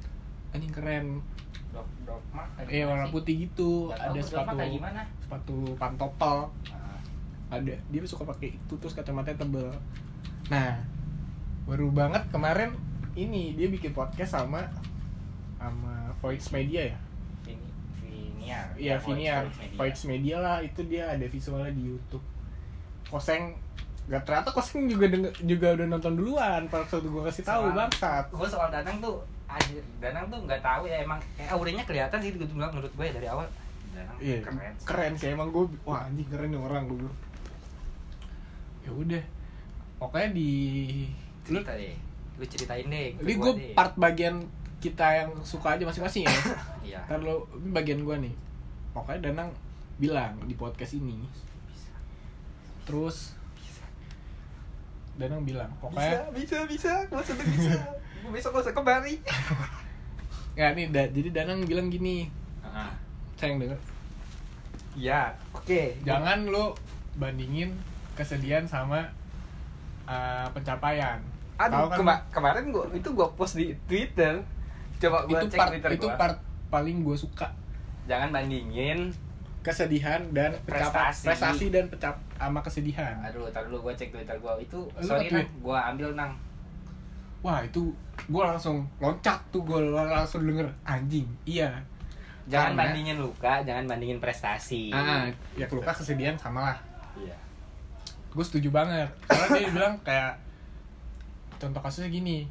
anjing 0.55 0.71
keren. 0.71 1.05
Dok 1.75 1.88
dok 2.05 2.21
mak 2.31 2.47
kayak 2.55 2.69
eh 2.71 2.83
warna 2.88 3.05
sih? 3.09 3.13
putih 3.13 3.33
gitu. 3.50 3.71
Tahu 3.91 4.00
ada 4.00 4.15
Doc 4.15 4.23
sepatu 4.23 4.55
kayak 4.55 4.71
gimana? 4.79 5.01
sepatu 5.19 5.57
pantopel. 5.75 6.38
Ah, 6.71 7.00
ada. 7.51 7.75
Dia 7.91 8.00
suka 8.07 8.23
pakai 8.23 8.55
itu 8.55 8.73
terus 8.79 8.95
kacamatanya 8.95 9.43
tebel. 9.43 9.67
Nah 10.47 10.79
baru 11.63 11.91
banget 11.91 12.23
kemarin 12.31 12.75
ini 13.15 13.55
dia 13.55 13.67
bikin 13.67 13.91
podcast 13.91 14.35
sama 14.39 14.67
sama 15.63 16.12
Voice 16.20 16.51
Media 16.51 16.91
ya? 16.91 16.98
Ini 17.48 17.67
Viniar 18.03 18.67
iya 18.75 18.96
Voice- 19.00 20.03
Media. 20.05 20.36
Lah 20.39 20.60
itu 20.60 20.84
dia 20.84 21.08
ada 21.10 21.24
visualnya 21.24 21.72
di 21.72 21.88
YouTube. 21.88 22.24
Koseng 23.08 23.55
Gak 24.03 24.27
ternyata 24.27 24.51
Koseng 24.51 24.91
juga 24.91 25.08
denger, 25.08 25.32
juga 25.48 25.79
udah 25.79 25.88
nonton 25.88 26.20
duluan 26.20 26.67
pas 26.67 26.84
waktu 26.84 27.08
gue 27.08 27.24
kasih 27.24 27.48
tahu 27.48 27.72
bangsat. 27.72 28.27
gue 28.27 28.48
soal 28.51 28.67
Danang 28.67 29.00
tuh 29.00 29.24
Danang 30.03 30.27
tuh 30.27 30.43
nggak 30.43 30.60
tahu 30.60 30.91
ya 30.91 31.08
emang 31.08 31.24
eh, 31.39 31.48
auranya 31.48 31.88
kelihatan 31.88 32.20
sih 32.20 32.36
gue 32.36 32.43
bilang 32.43 32.67
menurut 32.75 32.91
gue 32.91 33.05
ya, 33.08 33.13
dari 33.15 33.27
awal. 33.32 33.48
Danang 33.96 34.17
iya 34.20 34.43
keren 34.43 34.74
keren, 34.84 35.12
sih 35.15 35.32
emang 35.32 35.55
gue 35.55 35.72
wah 35.88 36.03
anjing 36.03 36.27
keren 36.27 36.51
nih 36.51 36.60
orang 36.60 36.84
gue 36.91 37.12
ya 38.84 38.91
udah 38.91 39.24
pokoknya 40.03 40.29
di 40.36 40.51
lu 41.48 41.63
cerita 41.63 41.72
deh 41.79 41.96
lu 42.36 42.43
ceritain 42.43 42.88
deh 42.89 43.08
Ini 43.24 43.34
gue 43.39 43.53
part 43.72 43.93
bagian 43.96 44.43
kita 44.84 45.08
yang 45.16 45.32
suka 45.42 45.80
aja 45.80 45.88
masing-masing 45.88 46.28
ya. 46.28 46.36
iya. 46.92 47.00
Ntar 47.08 47.24
lo, 47.24 47.48
ini 47.56 47.72
bagian 47.72 48.04
gue 48.04 48.16
nih. 48.28 48.34
Pokoknya 48.92 49.32
Danang 49.32 49.50
bilang 49.96 50.36
di 50.44 50.54
podcast 50.54 51.00
ini. 51.00 51.24
Terus 52.84 53.32
Danang 55.13 55.46
bilang, 55.46 55.70
pokoknya 55.78 56.25
bisa 56.34 56.66
bisa 56.66 56.92
gue 57.06 57.22
sudah 57.22 57.46
bisa. 57.48 57.72
Gue 58.20 58.32
besok 58.36 58.60
gue 58.60 58.63
usah 58.68 58.75
kembali. 58.75 59.13
Ya 60.54 60.70
nih 60.70 60.94
da, 60.94 61.10
jadi 61.10 61.34
Danang 61.34 61.66
bilang 61.66 61.90
gini, 61.90 62.30
Ah, 62.62 62.94
sayang 63.34 63.58
denger, 63.58 63.74
iya 64.94 65.34
oke. 65.50 65.98
Jangan 66.06 66.46
lo 66.46 66.78
bandingin 67.18 67.74
kesedihan 68.13 68.62
sama 68.62 69.02
uh, 70.06 70.46
pencapaian. 70.54 71.18
aduh 71.58 71.90
kan? 71.90 71.98
kema- 71.98 72.25
kemarin 72.30 72.70
gue 72.70 72.86
itu 72.94 73.10
gue 73.10 73.28
post 73.34 73.58
di 73.58 73.74
Twitter 73.90 74.46
coba 75.03 75.17
gue 75.24 75.36
itu 75.36 75.48
cek 75.48 75.57
part 75.57 75.69
Twitter 75.72 75.91
itu 75.93 76.07
gua. 76.07 76.15
part 76.15 76.38
paling 76.69 76.98
gue 77.01 77.15
suka. 77.15 77.48
Jangan 78.03 78.29
bandingin 78.29 79.12
kesedihan 79.60 80.19
dan 80.31 80.51
Prestasi. 80.63 81.24
prestasi 81.24 81.65
dan 81.69 81.88
pecap 81.88 82.19
sama 82.36 82.60
kesedihan. 82.60 83.15
aduh 83.22 83.48
tar 83.50 83.63
dulu 83.63 83.88
gue 83.88 83.93
cek 83.95 84.12
Twitter 84.12 84.36
gue 84.36 84.53
itu 84.60 84.79
Lu 84.91 85.01
sorry 85.01 85.27
nang. 85.27 85.48
gue 85.48 85.77
ambil 85.77 86.10
nang. 86.13 86.31
Wah 87.39 87.60
itu 87.60 87.91
gue 88.24 88.43
langsung 88.43 88.83
loncat 88.98 89.39
tuh 89.50 89.63
gue 89.63 89.79
langsung 89.89 90.43
denger 90.43 90.67
anjing 90.83 91.27
iya. 91.43 91.72
Jangan 92.43 92.75
Karena- 92.75 92.79
bandingin 92.91 93.17
luka 93.17 93.63
jangan 93.63 93.88
bandingin 93.88 94.19
prestasi. 94.19 94.91
Ah 94.91 95.31
ya 95.55 95.63
keluka 95.63 95.91
kesedihan 95.91 96.36
sama 96.36 96.72
lah 96.72 96.77
iya. 97.15 97.36
Gue 98.29 98.43
setuju 98.43 98.67
banget. 98.67 99.07
Karena 99.24 99.48
dia 99.53 99.69
bilang 99.69 99.93
kayak 100.01 100.33
contoh 101.55 101.79
kasusnya 101.79 102.10
gini 102.10 102.43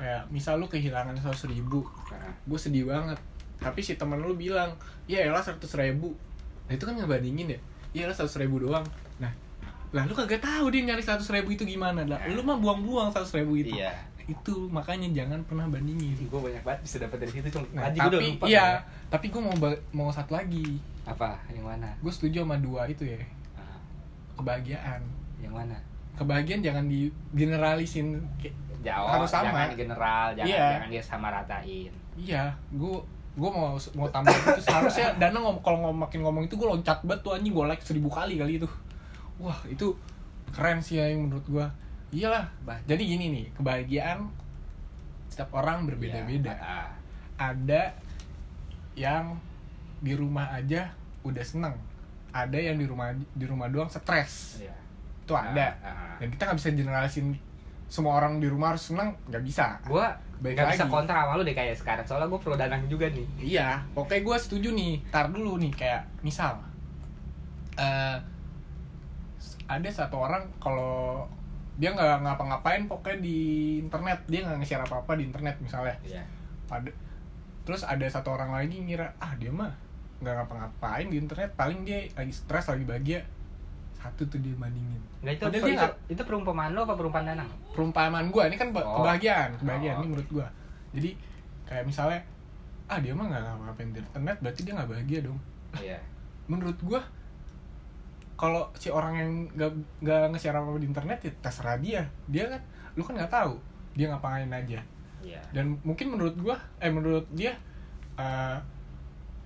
kayak 0.00 0.22
misal 0.32 0.56
lu 0.56 0.64
kehilangan 0.64 1.12
seratus 1.20 1.44
ribu 1.52 1.84
Nah, 2.08 2.32
gue 2.32 2.58
sedih 2.58 2.88
banget. 2.88 3.20
Tapi 3.60 3.84
si 3.84 4.00
temen 4.00 4.16
lu 4.16 4.32
bilang 4.32 4.72
ya 5.04 5.20
elah 5.28 5.44
seratus 5.44 5.76
ribu. 5.76 6.16
Nah 6.64 6.72
itu 6.72 6.84
kan 6.88 6.96
ngebandingin 6.96 7.52
ya? 7.52 7.60
Ya 7.92 8.00
elah 8.08 8.16
seratus 8.16 8.40
ribu 8.40 8.64
doang. 8.64 8.82
Nah 9.20 9.28
lah 9.92 10.08
lu 10.08 10.16
kagak 10.16 10.40
tahu 10.40 10.72
dia 10.72 10.88
nyari 10.88 11.04
seratus 11.04 11.28
ribu 11.28 11.52
itu 11.52 11.68
gimana. 11.68 12.08
Lah 12.08 12.16
lu 12.32 12.40
mah 12.40 12.56
buang-buang 12.56 13.12
seratus 13.12 13.36
ribu 13.36 13.60
itu. 13.60 13.76
Iya. 13.76 13.92
Itu 14.24 14.72
makanya 14.72 15.12
jangan 15.12 15.44
pernah 15.44 15.68
bandingin. 15.68 16.16
Gue 16.16 16.40
banyak 16.40 16.64
banget 16.64 16.80
bisa 16.88 16.96
dapat 17.04 17.28
dari 17.28 17.32
situ 17.36 17.48
cuma 17.52 17.66
nah, 17.76 17.92
udah 17.92 18.08
tapi 18.08 18.26
lupa 18.32 18.44
iya 18.48 18.56
ya. 18.56 18.66
tapi 19.12 19.26
gue 19.28 19.42
mau 19.44 19.54
mau 19.92 20.08
satu 20.08 20.32
lagi. 20.32 20.80
Apa? 21.04 21.36
Yang 21.52 21.66
mana? 21.76 21.88
Gue 22.00 22.12
setuju 22.14 22.48
sama 22.48 22.56
dua 22.56 22.88
itu 22.88 23.04
ya. 23.04 23.20
Ah, 23.58 23.76
kebahagiaan. 24.40 25.04
Yang 25.44 25.54
mana 25.56 25.89
kebahagiaan 26.14 26.60
jangan 26.60 26.84
di 26.86 27.06
generalisin. 27.32 28.18
Kayak- 28.36 28.56
jauh 28.80 29.04
Harus 29.06 29.28
sama. 29.28 29.44
jangan 29.52 29.76
general 29.76 30.26
jangan 30.32 30.48
Iya. 30.48 30.66
jangan 30.72 30.88
dia 30.88 31.02
sama 31.04 31.28
ratain. 31.28 31.92
Iya 32.16 32.44
gue 32.70 32.96
gue 33.30 33.50
mau 33.50 33.76
mau 33.76 34.08
tambah 34.08 34.32
itu. 34.32 34.60
Seharusnya 34.66 35.12
Dana 35.14 35.36
ngom 35.36 35.60
kalau 35.60 35.78
ngom, 35.80 36.00
makin 36.00 36.20
ngomong 36.20 36.44
itu 36.44 36.56
gue 36.56 36.64
loncat 36.66 36.98
banget 37.02 37.20
tuh 37.20 37.32
anjing. 37.34 37.52
Gue 37.52 37.64
like 37.66 37.80
seribu 37.80 38.08
kali 38.08 38.36
kali 38.36 38.56
itu. 38.56 38.68
Wah 39.36 39.60
itu 39.66 39.92
keren 40.50 40.80
sih 40.80 40.96
ya 40.96 41.06
yang 41.06 41.28
menurut 41.28 41.44
gue 41.44 41.66
iyalah 42.10 42.48
Bah- 42.60 42.80
jadi 42.82 42.98
gini 42.98 43.30
nih 43.30 43.46
kebahagiaan 43.54 44.26
setiap 45.28 45.52
orang 45.54 45.84
berbeda-beda. 45.84 46.56
Ah, 46.56 46.88
ada 47.38 47.92
yang 48.94 49.36
di 49.98 50.12
rumah 50.12 50.50
aja 50.50 50.88
udah 51.20 51.44
seneng. 51.44 51.76
Ada 52.30 52.56
yang 52.56 52.76
di 52.76 52.86
rumah 52.86 53.12
di 53.12 53.44
rumah 53.44 53.68
doang 53.68 53.86
stres. 53.86 54.58
Iya. 54.58 54.72
Itu 55.30 55.34
ada. 55.38 55.68
Ah, 55.78 55.86
ah. 55.86 56.14
dan 56.18 56.28
kita 56.34 56.42
nggak 56.50 56.58
bisa 56.58 56.70
generalisin 56.74 57.26
semua 57.90 58.18
orang 58.18 58.42
di 58.42 58.50
rumah 58.50 58.74
harus 58.74 58.90
seneng 58.90 59.14
nggak 59.30 59.42
bisa. 59.46 59.78
Gua 59.86 60.10
Baik 60.40 60.56
nggak 60.56 60.68
bisa 60.72 60.84
lagi. 60.88 60.94
kontra 60.94 61.18
sama 61.22 61.32
lu 61.36 61.42
deh 61.44 61.52
kayak 61.52 61.76
sekarang 61.76 62.04
soalnya 62.08 62.32
gue 62.32 62.40
pro 62.40 62.56
danang 62.56 62.82
juga 62.88 63.06
nih. 63.12 63.26
Iya, 63.36 63.84
pokoknya 63.92 64.24
gue 64.24 64.36
setuju 64.40 64.68
nih. 64.72 64.92
Tar 65.12 65.28
dulu 65.28 65.60
nih, 65.60 65.72
kayak 65.74 66.02
misal 66.24 66.56
eh 67.76 68.16
ada 69.70 69.88
satu 69.92 70.16
orang 70.18 70.42
kalau 70.58 71.28
dia 71.78 71.92
nggak 71.92 72.24
ngapa-ngapain 72.24 72.88
pokoknya 72.88 73.20
di 73.20 73.38
internet. 73.84 74.24
Dia 74.32 74.40
nggak 74.48 74.58
nge-share 74.64 74.84
apa-apa 74.88 75.12
di 75.20 75.28
internet 75.28 75.60
misalnya. 75.60 75.96
Iya. 76.00 76.24
Ada 76.72 76.90
terus 77.68 77.84
ada 77.84 78.06
satu 78.08 78.32
orang 78.32 78.56
lagi 78.56 78.80
ngira 78.80 79.12
ah 79.20 79.36
dia 79.36 79.52
mah 79.52 79.76
nggak 80.24 80.34
ngapa-ngapain 80.40 81.12
di 81.12 81.20
internet. 81.20 81.52
Paling 81.52 81.84
dia 81.84 82.08
lagi 82.16 82.32
stres 82.32 82.72
lagi 82.72 82.88
bahagia 82.88 83.20
satu 84.00 84.24
tuh 84.24 84.40
dia 84.40 84.56
bandingin. 84.56 84.96
Nggak 85.20 85.34
itu 85.36 85.44
Padahal 85.44 85.60
itu, 85.60 85.68
dia 85.68 85.76
nggak- 85.78 85.98
itu 86.08 86.22
perumpamaan 86.24 86.70
lu 86.72 86.80
apa 86.80 86.94
perumpamaan 86.94 87.28
danang 87.28 87.50
perumpamaan 87.70 88.26
gue 88.26 88.42
ini 88.42 88.56
kan 88.56 88.68
Oh. 88.72 89.04
kebahagiaan 89.04 89.50
kebahagiaan 89.56 89.96
Oh. 89.96 90.00
ini 90.00 90.08
menurut 90.08 90.28
gue 90.30 90.46
jadi 90.90 91.10
kayak 91.64 91.84
misalnya 91.84 92.20
ah 92.88 92.98
dia 92.98 93.12
mah 93.12 93.22
nggak 93.24 93.38
ngapa-ngapain 93.40 93.90
di 93.92 94.00
internet 94.00 94.36
berarti 94.40 94.60
dia 94.60 94.72
nggak 94.74 94.88
bahagia 94.88 95.18
dong. 95.22 95.38
Iya. 95.76 95.98
Menurut 96.48 96.78
gua 96.80 97.00
kalau 98.34 98.66
si 98.74 98.88
orang 98.88 99.14
yang 99.14 99.30
nggak 99.52 99.70
nggak 100.00 100.20
nge-share 100.32 100.56
apa 100.56 100.74
di 100.74 100.88
internet 100.88 101.18
ya 101.20 101.32
terserah 101.38 101.76
dia. 101.76 102.02
Dia 102.26 102.48
kan 102.48 102.60
lu 102.96 103.04
kan 103.04 103.14
nggak 103.14 103.30
tahu 103.30 103.54
dia 103.94 104.08
ngapain 104.08 104.48
aja. 104.48 104.80
Iya. 105.20 105.40
Dan 105.52 105.78
mungkin 105.80 106.10
menurut 106.10 106.34
gua 106.34 106.56
eh 106.80 106.88
menurut 106.88 107.28
dia 107.30 107.54
eh, 108.16 108.58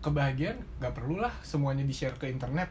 kebahagiaan 0.00 0.56
nggak 0.78 0.94
perlu 0.94 1.18
lah 1.18 1.34
semuanya 1.40 1.82
di 1.82 1.92
share 1.92 2.16
ke 2.16 2.24
internet. 2.26 2.70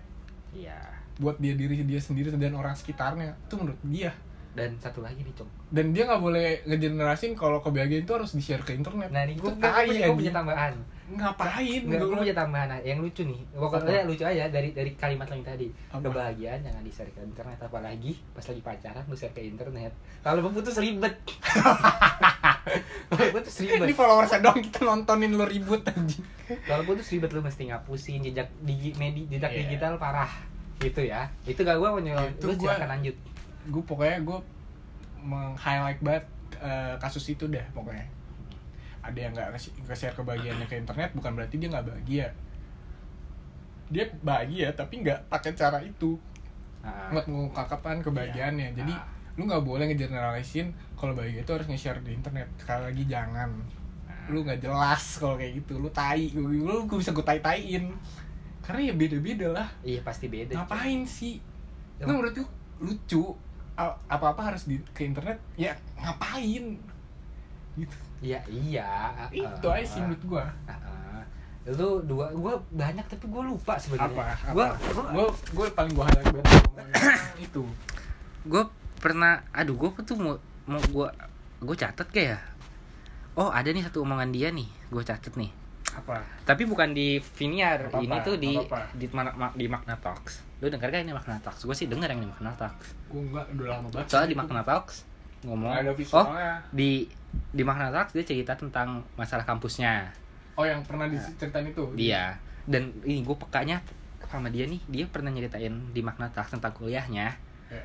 Iya 0.50 0.78
buat 1.20 1.38
dia 1.38 1.53
diri 1.53 1.82
dia 1.86 2.01
sendiri 2.01 2.34
dan 2.34 2.53
orang 2.55 2.74
sekitarnya. 2.77 3.38
Itu 3.46 3.60
menurut 3.60 3.82
dia. 3.86 4.13
Dan 4.53 4.77
satu 4.77 5.01
lagi 5.01 5.25
nih 5.25 5.34
cong 5.34 5.63
dan 5.74 5.89
dia 5.89 6.05
nggak 6.05 6.22
boleh 6.22 6.62
ngegenerasin 6.70 7.34
kalau 7.34 7.58
kebahagiaan 7.65 8.05
itu 8.05 8.13
harus 8.13 8.38
di 8.38 8.46
share 8.46 8.62
ke 8.62 8.77
internet. 8.77 9.10
Nah 9.10 9.25
ini 9.25 9.41
gue 9.41 9.50
tai, 9.58 9.89
punya, 9.89 10.05
gua 10.05 10.17
punya 10.22 10.34
tambahan. 10.38 10.74
Ngapain? 11.10 11.82
Gue 11.89 12.13
punya 12.13 12.36
tambahan. 12.38 12.77
Yang 12.86 13.00
lucu 13.01 13.22
nih. 13.25 13.39
Pokoknya 13.58 14.05
lucu 14.05 14.22
aja 14.22 14.46
dari 14.53 14.70
dari 14.77 14.93
kalimat 14.93 15.25
yang 15.34 15.41
tadi. 15.41 15.74
Apa? 15.89 16.05
kebahagiaan 16.05 16.62
jangan 16.62 16.86
di 16.86 16.93
share 16.93 17.10
ke 17.10 17.25
internet. 17.25 17.58
Apalagi 17.58 18.22
pas 18.38 18.46
lagi 18.46 18.62
pacaran 18.62 19.03
lu 19.10 19.17
share 19.17 19.34
ke 19.34 19.41
internet. 19.41 19.98
Kalau 20.22 20.46
putus 20.53 20.77
ribet. 20.77 21.17
Kalau 23.10 23.27
putus 23.34 23.53
ini 23.65 23.74
ribet 23.74 23.98
followersnya 23.98 24.46
doang 24.46 24.62
kita 24.62 24.86
nontonin 24.86 25.34
lu 25.34 25.46
ribut 25.50 25.82
anjing. 25.89 26.22
Kalau 26.70 26.86
putus 26.86 27.10
ribet. 27.10 27.34
Lu 27.34 27.41
mesti 27.41 27.65
ngapusin 27.65 28.22
jejak 28.22 28.54
digi 28.62 28.93
medi 29.02 29.26
jejak 29.26 29.49
Iya. 29.49 29.73
digital 29.73 29.97
parah 29.97 30.53
gitu 30.84 31.02
ya. 31.02 31.22
Itu 31.43 31.62
gak 31.62 31.76
gue 31.76 31.88
mau 31.88 31.98
nyuruh 31.98 32.28
Itu 32.30 32.46
lu 32.46 32.54
gua- 32.56 32.76
silakan 32.76 32.89
lanjut. 32.91 33.15
gue 33.63 33.84
pokoknya 33.84 34.17
gue 34.22 34.39
meng-highlight 35.22 36.00
banget 36.00 36.26
eh, 36.56 36.96
kasus 36.98 37.24
itu 37.28 37.48
dah 37.48 37.63
pokoknya. 37.72 38.04
Ada 39.00 39.19
yang 39.19 39.32
nggak 39.32 39.50
nge- 39.52 39.76
nge-share 39.84 40.13
kebahagiaannya 40.13 40.63
ke 40.63 40.76
internet 40.78 41.12
bukan 41.12 41.32
berarti 41.34 41.56
dia 41.58 41.67
nggak 41.67 41.86
bahagia. 41.86 42.28
Dia 43.88 44.06
bahagia 44.22 44.67
tapi 44.74 45.00
nggak 45.00 45.28
pakai 45.28 45.52
cara 45.54 45.80
itu. 45.80 46.15
Nah, 46.82 47.12
nggak 47.12 47.26
mengungkapkan 47.26 48.00
kebahagiaannya. 48.00 48.74
Jadi 48.74 48.93
Ah. 48.93 49.04
lu 49.36 49.43
nggak 49.43 49.62
boleh 49.62 49.88
ngegeneralisin 49.88 50.69
kalau 50.93 51.13
bahagia 51.13 51.41
itu 51.41 51.52
harus 51.52 51.67
nge-share 51.67 52.00
di 52.00 52.12
internet. 52.12 52.48
Sekali 52.56 52.84
lagi 52.86 53.04
jangan. 53.06 53.50
Lu 54.28 54.39
nggak 54.41 54.60
jelas 54.60 55.19
kalau 55.19 55.36
kayak 55.36 55.60
gitu. 55.60 55.78
Lu 55.78 55.89
tai. 55.89 56.32
Lu, 56.32 56.48
lu 56.48 56.84
gua 56.86 56.98
bisa 56.98 57.12
gue 57.12 57.24
tai 57.24 57.39
taiin 57.39 57.91
karena 58.63 58.82
ya 58.89 58.93
beda 58.95 59.17
beda 59.19 59.47
lah. 59.52 59.67
Iya 59.84 59.99
pasti 60.08 60.32
beda 60.32 60.56
ngapain 60.56 61.04
sih? 61.04 61.43
Ya, 61.99 62.08
itu 62.08 62.12
menurut 62.15 62.34
gue 62.34 62.49
lucu. 62.80 63.23
Apa 63.76 64.32
apa 64.32 64.41
harus 64.54 64.63
di 64.65 64.80
ke 64.95 65.04
internet 65.04 65.36
ya 65.60 65.76
ngapain? 65.99 66.80
Gitu. 67.76 67.95
Iya 68.23 68.39
iya. 68.47 68.89
Itu 69.36 69.67
aja 69.67 69.84
sih 69.84 69.99
menurut 69.99 70.23
gue 70.23 70.43
Ah, 70.69 70.71
ah. 70.71 71.21
itu 71.63 71.88
dua 72.08 72.28
gue 72.32 72.54
banyak 72.76 73.04
tapi 73.08 73.26
gue 73.28 73.43
lupa 73.43 73.76
sebenarnya. 73.76 74.15
Apa? 74.15 74.56
Gue 74.56 74.65
gue 75.12 75.26
gue 75.60 75.65
paling 75.76 75.91
gue 75.91 76.06
highlight 76.08 76.32
banget 76.32 76.63
itu. 77.52 77.63
Gue 78.47 78.63
pernah 79.04 79.43
aduh 79.52 79.76
gue 79.76 79.89
tuh 80.08 80.15
mau 80.15 80.39
mau 80.63 80.80
gue 80.80 81.08
gue 81.63 81.76
catat 81.76 82.08
kayak 82.08 82.36
ya? 82.36 82.39
Oh 83.36 83.52
ada 83.52 83.67
nih 83.67 83.84
satu 83.84 84.08
omongan 84.08 84.32
dia 84.32 84.54
nih 84.54 84.69
gue 84.93 85.04
catat 85.04 85.34
nih 85.36 85.62
apa? 85.93 86.17
Tapi 86.43 86.63
bukan 86.65 86.89
di 86.91 87.21
Viniar 87.21 87.88
ini 88.01 88.17
tuh 88.25 88.36
di 88.41 88.53
apa-apa. 88.58 88.89
di 88.97 89.08
mana- 89.13 89.36
ma- 89.38 89.53
di 89.53 89.65
Magna 89.69 89.95
Talks. 89.97 90.41
Lu 90.60 90.67
denger 90.67 90.89
gak 90.89 91.03
ini 91.06 91.13
Magna 91.13 91.38
Talks? 91.39 91.62
Gue 91.63 91.75
sih 91.77 91.86
denger 91.86 92.10
yang 92.10 92.21
di 92.21 92.29
Magna 92.29 92.51
Talks. 92.58 92.88
Gue 93.08 93.21
enggak 93.23 93.45
udah 93.53 93.67
lama 93.69 93.88
banget 93.93 94.08
soalnya 94.10 94.29
di. 94.29 94.38
Magna 94.38 94.62
Talks 94.65 94.95
ngomong 95.43 95.75
ada 95.75 95.91
oh 95.91 96.25
di 96.71 97.03
di 97.51 97.63
Magna 97.67 97.91
Talks 97.91 98.15
dia 98.15 98.23
cerita 98.23 98.56
tentang 98.56 99.03
masalah 99.19 99.43
kampusnya. 99.43 100.10
Oh 100.56 100.65
yang 100.65 100.82
pernah 100.86 101.06
diceritain 101.10 101.67
itu? 101.67 101.84
Dia. 101.93 102.38
Dan 102.63 102.95
ini 103.03 103.21
gue 103.21 103.36
pekanya 103.36 103.84
sama 104.29 104.49
dia 104.49 104.65
nih 104.65 104.82
dia 104.89 105.06
pernah 105.06 105.29
nyeritain 105.29 105.93
di 105.93 106.01
Magna 106.01 106.27
Talks 106.32 106.51
tentang 106.51 106.73
kuliahnya. 106.73 107.27
Ya. 107.71 107.84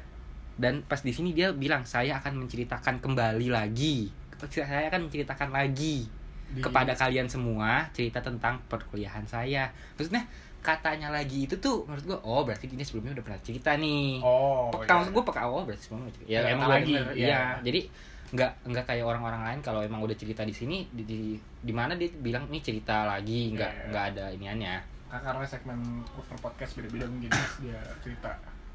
dan 0.58 0.82
pas 0.82 0.98
di 0.98 1.14
sini 1.14 1.30
dia 1.30 1.54
bilang 1.54 1.86
saya 1.86 2.18
akan 2.18 2.34
menceritakan 2.44 2.98
kembali 2.98 3.46
lagi. 3.46 4.10
Saya 4.50 4.90
akan 4.90 5.06
menceritakan 5.06 5.54
lagi 5.54 6.10
Di- 6.48 6.60
kepada 6.60 6.92
kalian 6.92 7.26
semua 7.26 7.84
cerita 7.92 8.18
tentang 8.18 8.56
perkuliahan 8.66 9.22
saya 9.22 9.68
maksudnya 9.94 10.24
katanya 10.58 11.08
lagi 11.08 11.44
itu 11.44 11.54
tuh 11.56 11.84
menurut 11.84 12.04
gue 12.04 12.18
oh 12.22 12.42
berarti 12.42 12.66
ini 12.66 12.82
sebelumnya 12.82 13.14
udah 13.14 13.24
pernah 13.24 13.40
cerita 13.40 13.76
nih 13.76 14.18
oh 14.18 14.68
peka 14.70 14.84
iya. 14.84 14.94
maksud 14.98 15.12
gue 15.12 15.24
peka 15.24 15.42
oh 15.44 15.62
berarti 15.62 15.82
sebelumnya 15.82 16.12
cerita. 16.12 16.28
ya 16.28 16.38
Ya, 16.38 16.48
emang 16.50 16.68
lagi 16.68 16.82
lagi, 16.82 16.92
denger, 16.98 17.14
iya. 17.14 17.40
jadi 17.62 17.80
nggak 18.28 18.52
nggak 18.68 18.84
kayak 18.84 19.04
orang-orang 19.04 19.40
lain 19.40 19.60
kalau 19.62 19.80
emang 19.80 20.00
udah 20.02 20.12
cerita 20.12 20.44
di 20.44 20.52
sini 20.52 20.84
di 20.90 21.02
di, 21.02 21.18
di 21.38 21.72
mana 21.72 21.96
dia 21.96 22.12
bilang 22.14 22.44
ini 22.46 22.60
cerita 22.60 23.04
lagi 23.04 23.52
nggak 23.52 23.68
Iya, 23.68 23.78
iya. 23.78 23.88
nggak 23.88 24.04
ada 24.12 24.24
iniannya 24.32 24.74
karena 25.08 25.44
segmen 25.44 25.80
per 26.04 26.36
podcast 26.36 26.76
beda-beda 26.76 27.06
mungkin 27.06 27.32
dia 27.58 27.80
cerita 28.00 28.28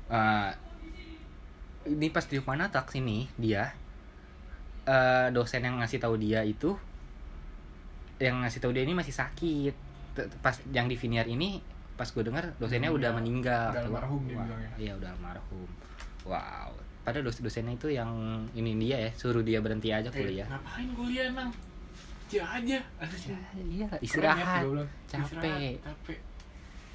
Eh, 0.03 0.49
ini 1.85 2.09
pas 2.09 2.23
di 2.23 2.37
mana 2.39 2.67
tak 2.67 2.89
sini 2.89 3.25
dia 3.35 3.69
eh, 4.83 5.27
dosen 5.29 5.61
yang 5.61 5.77
ngasih 5.77 5.99
tahu 5.99 6.15
dia 6.17 6.41
itu 6.41 6.73
yang 8.23 8.39
ngasih 8.41 8.59
tahu 8.59 8.71
dia 8.71 8.83
ini 8.83 8.93
masih 8.93 9.11
sakit. 9.11 9.73
Pas 10.39 10.55
yang 10.69 10.85
di 10.85 10.95
Viniar 10.95 11.25
ini 11.25 11.59
pas 11.93 12.09
gue 12.09 12.23
dengar 12.23 12.53
dosennya 12.57 12.89
Udah- 12.89 13.11
udah 13.13 13.21
meninggal. 13.21 13.69
Udah 13.69 13.83
almarhum 13.85 14.21
dia 14.25 14.35
Wah, 14.35 14.45
bilangnya. 14.45 14.71
iya 14.77 14.91
udah 14.95 15.09
almarhum. 15.11 15.69
Wow. 16.23 16.69
Padahal 17.03 17.27
dos 17.27 17.37
dosennya 17.37 17.75
itu 17.75 17.91
yang 17.91 18.09
ini 18.55 18.79
dia 18.79 18.97
ya 18.97 19.11
suruh 19.13 19.43
dia 19.43 19.59
berhenti 19.59 19.91
aja 19.91 20.07
Eh, 20.07 20.15
kuliah. 20.15 20.47
ngapain 20.47 20.87
kuliah 20.95 21.27
Cia 22.31 22.45
aja. 22.49 22.79
Sih. 23.13 23.29
Iya 23.69 23.85
Keren 23.85 23.93
ya, 23.93 23.97
istirahat. 24.01 24.61
capek. 25.05 25.21
Istirahat, 25.21 25.73
capek. 25.85 26.17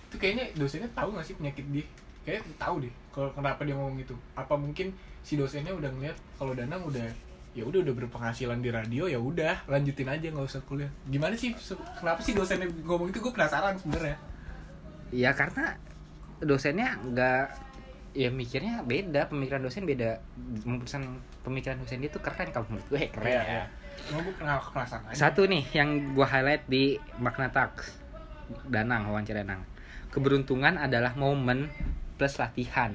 Itu 0.08 0.16
kayaknya 0.18 0.44
dosennya 0.56 0.88
tahu 0.96 1.14
gak 1.14 1.26
sih 1.28 1.34
penyakit 1.36 1.62
dia? 1.70 1.84
Kayaknya 2.24 2.56
tahu 2.58 2.74
deh 2.82 2.92
kalau 3.14 3.30
kenapa 3.30 3.60
dia 3.62 3.76
ngomong 3.76 4.00
gitu. 4.00 4.16
Apa 4.34 4.58
mungkin 4.58 4.90
si 5.22 5.36
dosennya 5.36 5.70
udah 5.70 5.86
ngeliat 5.92 6.16
kalau 6.34 6.56
Danang 6.58 6.82
udah 6.82 7.04
ya 7.58 7.64
udah 7.66 7.82
udah 7.82 7.94
berpenghasilan 7.98 8.62
di 8.62 8.70
radio 8.70 9.10
ya 9.10 9.18
udah 9.18 9.66
lanjutin 9.66 10.06
aja 10.06 10.30
nggak 10.30 10.46
usah 10.46 10.62
kuliah. 10.62 10.90
Gimana 11.10 11.34
sih 11.34 11.50
kenapa 11.98 12.22
sih 12.22 12.32
dosennya 12.38 12.70
ngomong 12.86 13.10
itu? 13.10 13.18
Gue 13.18 13.34
penasaran 13.34 13.74
sebenarnya. 13.74 14.16
Ya 15.10 15.34
karena 15.34 15.74
dosennya 16.38 16.94
nggak 17.02 17.44
ya 18.14 18.30
mikirnya 18.30 18.86
beda 18.86 19.26
pemikiran 19.26 19.66
dosen 19.66 19.82
beda. 19.84 20.22
Pesan 20.86 21.18
pemikiran 21.42 21.82
dosen 21.82 21.98
dia 21.98 22.10
tuh 22.14 22.22
keren 22.22 22.48
kalau 22.54 22.66
menurut 22.70 22.86
gue 22.88 23.10
keren 23.10 23.26
Iya, 23.26 23.42
ya. 23.42 23.44
iya. 23.44 23.64
mau 24.14 24.22
gue 24.22 24.34
aja. 24.38 25.12
satu 25.12 25.50
nih 25.50 25.66
yang 25.74 26.14
gue 26.14 26.26
highlight 26.26 26.64
di 26.70 26.94
makna 27.18 27.50
tax. 27.50 27.98
Danang 28.70 29.10
wawancara 29.10 29.42
danang. 29.42 29.66
Keberuntungan 30.14 30.78
adalah 30.78 31.12
momen 31.18 31.68
plus 32.16 32.38
latihan 32.38 32.94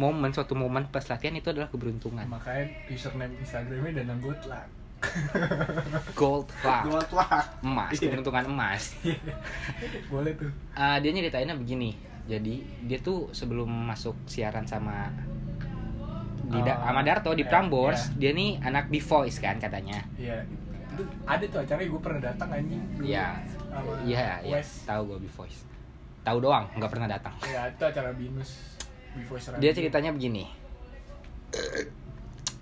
momen 0.00 0.32
suatu 0.32 0.56
momen 0.56 0.88
plus 0.88 1.04
latihan 1.06 1.36
itu 1.36 1.52
adalah 1.52 1.68
keberuntungan 1.68 2.24
makanya 2.24 2.64
username 2.88 3.36
instagramnya 3.36 4.00
Danang 4.00 4.18
Gotland 4.18 4.70
gold 6.14 6.48
luck 6.60 6.82
Gold 6.84 7.10
luck. 7.10 7.44
emas 7.60 7.90
Iya. 7.90 8.00
keberuntungan 8.02 8.44
emas 8.46 8.82
Boleh 10.12 10.32
tuh. 10.34 10.50
Ah, 10.72 11.00
dia 11.00 11.08
nyeritainnya 11.10 11.52
begini 11.54 11.96
jadi 12.24 12.54
dia 12.84 12.98
tuh 13.00 13.28
sebelum 13.30 13.66
masuk 13.66 14.16
siaran 14.24 14.62
sama 14.62 15.08
di 16.42 16.58
Oh, 16.58 16.64
sama 16.66 17.00
Darto 17.00 17.30
di 17.32 17.40
iya, 17.40 17.48
Prambors 17.48 18.10
dia 18.14 18.30
nih 18.30 18.58
anak 18.60 18.88
B 18.88 18.98
Voice 18.98 19.38
kan 19.38 19.56
katanya 19.56 20.04
Iya. 20.16 20.42
Itu 20.90 21.02
ada 21.24 21.44
tuh 21.44 21.60
acara 21.60 21.80
gue 21.80 22.00
pernah 22.02 22.20
datang 22.20 22.48
anjing. 22.50 22.82
Iya. 22.98 23.26
Iya 24.02 24.28
iya 24.42 24.60
tahu 24.84 25.14
gue 25.14 25.18
B 25.22 25.28
Voice 25.30 25.62
tahu 26.20 26.38
doang 26.40 26.68
nggak 26.74 26.90
pernah 26.90 27.08
datang 27.08 27.32
Iya, 27.40 27.70
itu 27.70 27.82
acara 27.82 28.10
Binus. 28.12 28.69
Dia 29.58 29.72
ceritanya 29.74 30.14
begini. 30.14 30.46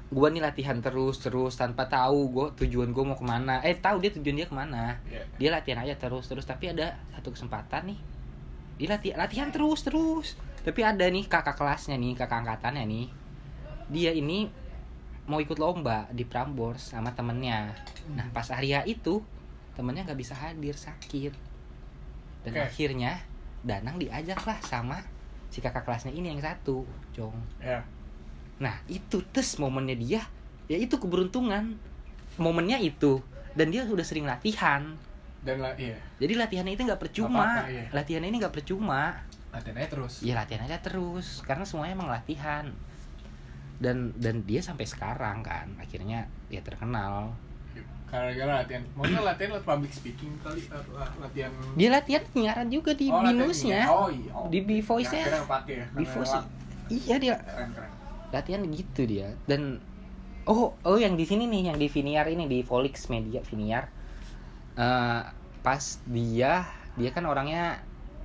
Gue 0.08 0.28
nih 0.32 0.40
latihan 0.40 0.80
terus 0.80 1.20
terus 1.20 1.60
tanpa 1.60 1.84
tahu 1.84 2.32
gue 2.32 2.46
tujuan 2.64 2.96
gue 2.96 3.04
mau 3.04 3.16
ke 3.18 3.26
mana. 3.26 3.60
Eh 3.60 3.76
tahu 3.76 4.00
dia 4.00 4.10
tujuan 4.16 4.36
dia 4.40 4.48
ke 4.48 4.56
mana. 4.56 4.96
Iya. 5.04 5.22
dia 5.36 5.48
latihan 5.52 5.84
aja 5.84 5.94
terus 6.00 6.24
terus 6.24 6.48
tapi 6.48 6.72
ada 6.72 6.96
satu 7.12 7.36
kesempatan 7.36 7.92
nih. 7.92 8.00
Dia 8.80 8.88
latihan 8.96 9.16
latihan 9.20 9.48
terus 9.52 9.84
terus 9.84 10.40
tapi 10.64 10.80
ada 10.80 11.04
nih 11.04 11.28
kakak 11.28 11.56
kelasnya 11.56 12.00
nih 12.00 12.16
kakak 12.16 12.40
angkatannya 12.40 12.84
nih. 12.88 13.06
Dia 13.92 14.16
ini 14.16 14.48
mau 15.28 15.44
ikut 15.44 15.60
lomba 15.60 16.08
di 16.08 16.24
Prambors 16.24 16.96
sama 16.96 17.12
temennya. 17.12 17.76
Nah 18.16 18.32
pas 18.32 18.48
hari 18.48 18.72
itu 18.88 19.20
temennya 19.76 20.08
nggak 20.08 20.20
bisa 20.20 20.32
hadir 20.32 20.72
sakit. 20.72 21.36
Dan 22.48 22.52
Oke. 22.56 22.64
akhirnya 22.64 23.20
Danang 23.58 23.98
diajak 23.98 24.38
lah 24.46 24.56
sama 24.62 25.02
si 25.48 25.64
kakak 25.64 25.88
kelasnya 25.88 26.12
ini 26.12 26.28
yang 26.32 26.40
satu 26.40 26.84
Jong 27.16 27.34
Iya. 27.58 27.80
Nah 28.60 28.74
itu 28.86 29.24
tes 29.32 29.56
momennya 29.56 29.96
dia 29.96 30.22
Ya 30.68 30.76
itu 30.76 31.00
keberuntungan 31.00 31.80
Momennya 32.36 32.76
itu 32.78 33.24
Dan 33.56 33.72
dia 33.72 33.88
udah 33.88 34.04
sering 34.04 34.28
latihan 34.28 34.96
Dan 35.40 35.64
lah 35.64 35.72
iya. 35.80 35.96
Jadi 36.20 36.36
latihannya 36.36 36.74
itu 36.76 36.84
nggak 36.84 37.00
percuma 37.00 37.64
apa-apa, 37.64 37.72
iya. 37.72 37.86
Latihannya 37.94 38.28
ini 38.28 38.38
nggak 38.44 38.54
percuma 38.54 39.24
Latihan 39.48 39.76
aja 39.80 39.88
terus. 39.88 40.14
Ya 40.20 40.34
latihan 40.36 40.62
aja 40.68 40.78
terus 40.84 41.40
Karena 41.46 41.64
semuanya 41.64 41.96
emang 41.96 42.10
latihan 42.12 42.68
Dan 43.80 44.12
dan 44.20 44.44
dia 44.44 44.60
sampai 44.60 44.84
sekarang 44.84 45.40
kan 45.40 45.72
Akhirnya 45.80 46.28
ya 46.52 46.60
terkenal 46.60 47.32
Gara-gara 48.08 48.52
latihan. 48.58 48.82
Mungkin 48.92 49.20
latihan 49.20 49.50
public 49.60 49.92
speaking 49.92 50.32
kali 50.40 50.64
atau 50.64 50.92
latihan 50.96 51.52
Dia 51.74 51.88
latihan 51.90 52.22
penyiaran 52.26 52.68
juga 52.68 52.92
di 52.92 53.06
Oh, 53.06 53.20
binusnya. 53.20 53.80
Oh 53.86 54.08
iya. 54.08 54.30
Oh. 54.32 54.48
Di. 54.48 54.58
Kira-kira 54.64 55.44
pakai 55.44 55.74
ya. 55.74 55.86
Karena 55.88 56.08
Voice. 56.08 56.36
Iya 56.88 57.16
dia 57.16 57.34
Keren 57.36 57.70
keren. 57.70 57.90
latihan 58.28 58.60
gitu 58.66 59.02
dia 59.04 59.28
dan 59.44 59.76
oh 60.44 60.72
oh 60.78 60.96
yang 60.96 61.16
di 61.16 61.24
sini 61.24 61.44
nih 61.44 61.68
yang 61.68 61.76
di 61.76 61.84
Viniar 61.86 62.24
ini 62.26 62.44
di 62.44 62.60
Volix 62.60 63.08
Media 63.08 63.40
Viniar 63.40 63.92
Eh, 64.72 65.20
pas 65.58 65.82
dia 66.06 66.64
dia 66.94 67.10
kan 67.10 67.24
orangnya 67.24 67.82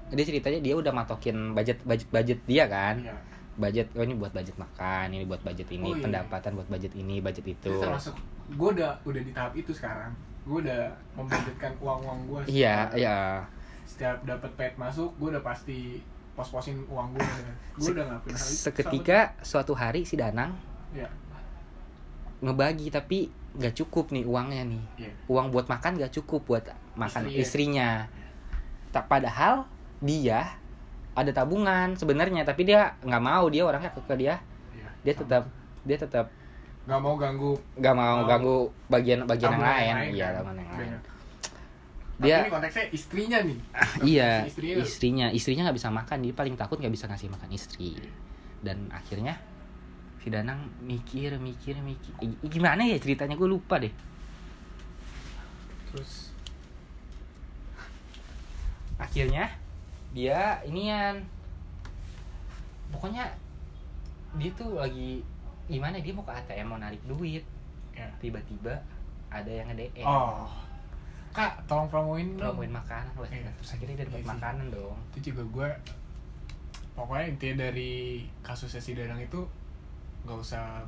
dia 0.10 0.22
ceritanya 0.22 0.60
dia 0.60 0.76
udah 0.76 0.93
matokin 0.93 1.52
budget 1.52 1.82
budget 1.82 2.08
budget 2.08 2.39
dia 2.46 2.63
kan 2.65 3.02
Iya. 3.02 3.15
budget 3.56 3.88
oh 3.91 4.02
ini 4.02 4.13
buat 4.13 4.32
budget 4.32 4.56
makan 4.56 5.06
ini 5.12 5.26
buat 5.26 5.41
budget 5.41 5.67
ini 5.67 5.84
Oh, 5.84 5.96
iya. 5.96 6.04
pendapatan 6.04 6.52
buat 6.54 6.67
budget 6.67 6.93
ini 6.93 7.19
budget 7.19 7.46
itu 7.50 7.67
Itu 7.67 7.82
termasuk 7.82 8.13
gue 8.49 8.69
udah 8.73 8.91
udah 9.01 9.21
di 9.21 9.32
tahap 9.32 9.53
itu 9.53 9.69
sekarang. 9.69 10.12
Gue 10.43 10.60
udah 10.60 10.88
membudgetkan 11.13 11.71
uang-uang 11.77 12.19
gue. 12.25 12.41
iya 12.51 12.91
iya 12.93 13.39
Setiap 13.84 14.23
dapat 14.23 14.51
paid 14.53 14.75
masuk, 14.75 15.12
gue 15.15 15.29
udah 15.29 15.39
pasti 15.41 16.03
pos-posin 16.34 16.82
uang 16.86 17.13
gue. 17.13 17.23
Gue 17.73 17.84
Se- 17.84 17.93
udah 17.93 18.03
ngelakuin 18.06 18.34
hal 18.34 18.43
itu. 18.43 18.60
seketika 18.60 19.19
suatu 19.39 19.71
hari 19.71 20.01
si 20.01 20.15
Danang 20.15 20.51
Iya. 20.89 21.08
ngebagi 22.39 22.89
tapi 22.89 23.32
nggak 23.53 23.73
cukup 23.75 24.10
nih 24.10 24.25
uangnya 24.25 24.63
nih 24.65 24.84
Iya. 24.99 25.12
uang 25.27 25.47
buat 25.49 25.65
makan 25.65 25.95
gak 25.95 26.12
cukup 26.12 26.41
buat 26.43 26.65
makan 26.93 27.23
Istri 27.23 27.34
ya. 27.34 27.39
istrinya 27.39 27.89
tak 28.89 29.06
padahal 29.08 29.63
dia 29.99 30.58
ada 31.13 31.32
tabungan 31.32 31.93
sebenarnya 31.93 32.41
tapi 32.41 32.65
dia 32.65 32.97
nggak 32.99 33.23
mau 33.23 33.45
dia 33.47 33.63
orangnya 33.63 33.93
ke 33.93 34.15
dia 34.17 34.41
Iya. 34.73 34.89
dia 35.01 35.13
Sama. 35.13 35.21
tetap 35.21 35.43
dia 35.84 35.97
tetap 35.97 36.25
nggak 36.84 37.00
mau 37.00 37.15
ganggu 37.15 37.54
nggak 37.76 37.96
mau 37.96 38.15
Mau. 38.19 38.28
ganggu 38.28 38.58
bagian 38.88 39.19
bagian 39.24 39.52
yang 39.52 39.63
lain 39.63 39.93
kan. 39.93 40.06
iya 40.10 40.28
tabungan 40.34 40.58
yang 40.58 40.69
lain 40.69 40.80
Bener. 40.84 41.00
dia 42.13 42.36
Tapi 42.36 42.43
ini 42.43 42.52
konteksnya 42.52 42.86
istrinya 42.91 43.38
nih. 43.41 43.58
iya 44.06 44.32
Si 44.43 44.48
istrinya. 44.52 44.76
istrinya 44.80 45.28
istrinya 45.32 45.62
nggak 45.65 45.78
bisa 45.78 45.89
makan 45.89 46.17
dia 46.19 46.34
paling 46.34 46.56
takut 46.56 46.78
nggak 46.78 46.93
bisa 46.93 47.06
ngasih 47.08 47.28
makan 47.28 47.50
istri 47.50 47.98
dan 48.62 48.88
akhirnya 48.89 49.39
si 50.19 50.28
Danang 50.28 50.72
mikir 50.80 51.36
mikir 51.36 51.80
mikir 51.80 52.13
gimana 52.43 52.84
ya 52.84 52.96
ceritanya 52.96 53.36
gue 53.36 53.50
lupa 53.50 53.76
deh 53.78 53.91
Terus 55.91 56.32
akhirnya 58.96 59.50
dia 60.12 60.62
inian 60.63 61.26
pokoknya 62.89 63.34
dia 64.38 64.52
tuh 64.54 64.78
lagi 64.78 65.26
gimana 65.65 65.95
dia 65.97 66.12
mau 66.12 66.21
ke 66.21 66.34
ATM 66.34 66.67
mau 66.67 66.78
narik 66.78 66.99
duit 67.04 67.43
ya. 67.91 68.08
tiba-tiba 68.17 68.73
ada 69.28 69.47
yang 69.47 69.67
nge 69.67 69.78
DM 69.89 70.04
Oh. 70.04 70.45
Kak, 71.32 71.65
tolong 71.65 71.89
promoin 71.89 72.38
dong. 72.38 72.54
promoin 72.54 72.69
makanan 72.76 73.10
wah 73.15 73.26
Iya. 73.26 73.49
terus 73.56 73.73
akhirnya 73.73 73.95
dia 73.95 74.06
dapat 74.06 74.19
sih. 74.19 74.30
makanan 74.30 74.65
dong 74.69 74.97
Itu 75.12 75.19
juga 75.30 75.41
gue 75.45 75.69
pokoknya 76.93 77.26
intinya 77.28 77.56
dari 77.63 77.93
kasusnya 78.39 78.78
si 78.78 78.93
Dadang 78.93 79.17
itu 79.17 79.41
nggak 80.23 80.38
usah 80.38 80.86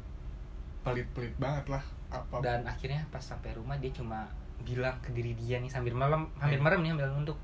pelit-pelit 0.82 1.34
banget 1.36 1.66
lah 1.68 1.84
apa 2.08 2.40
dan 2.40 2.62
akhirnya 2.64 3.02
pas 3.10 3.20
sampai 3.20 3.52
rumah 3.52 3.74
dia 3.76 3.90
cuma 3.90 4.30
bilang 4.62 4.94
ke 5.00 5.10
diri 5.12 5.34
dia 5.34 5.58
nih 5.58 5.68
sambil 5.68 5.92
malam 5.92 6.30
hampir 6.36 6.56
Iya. 6.56 6.64
merem 6.64 6.80
nih 6.80 6.92
sambil 6.94 7.10
nunduk 7.10 7.40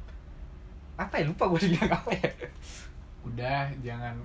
apa 0.94 1.14
ya 1.16 1.26
lupa 1.26 1.44
gue 1.48 1.60
bilang 1.66 1.90
apa 1.92 2.10
ya 2.14 2.30
udah 3.24 3.62
jangan 3.82 4.16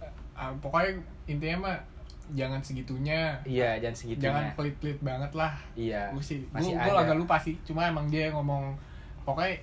eh, 0.00 0.52
pokoknya 0.58 0.90
intinya 1.26 1.56
mah 1.62 1.76
jangan 2.30 2.56
segitunya. 2.58 3.36
Iya 3.42 3.76
jangan 3.78 3.96
segitunya. 3.98 4.26
Jangan 4.26 4.44
pelit-pelit 4.54 4.98
banget 5.00 5.32
lah. 5.32 5.52
Iya 5.74 6.08
gue 6.08 6.20
sih 6.20 6.40
gue 6.42 6.72
gue 6.72 6.94
agak 6.96 7.14
lupa 7.14 7.36
sih. 7.36 7.60
Cuma 7.62 7.84
emang 7.84 8.08
dia 8.08 8.30
ngomong 8.30 8.72
pokoknya 9.22 9.60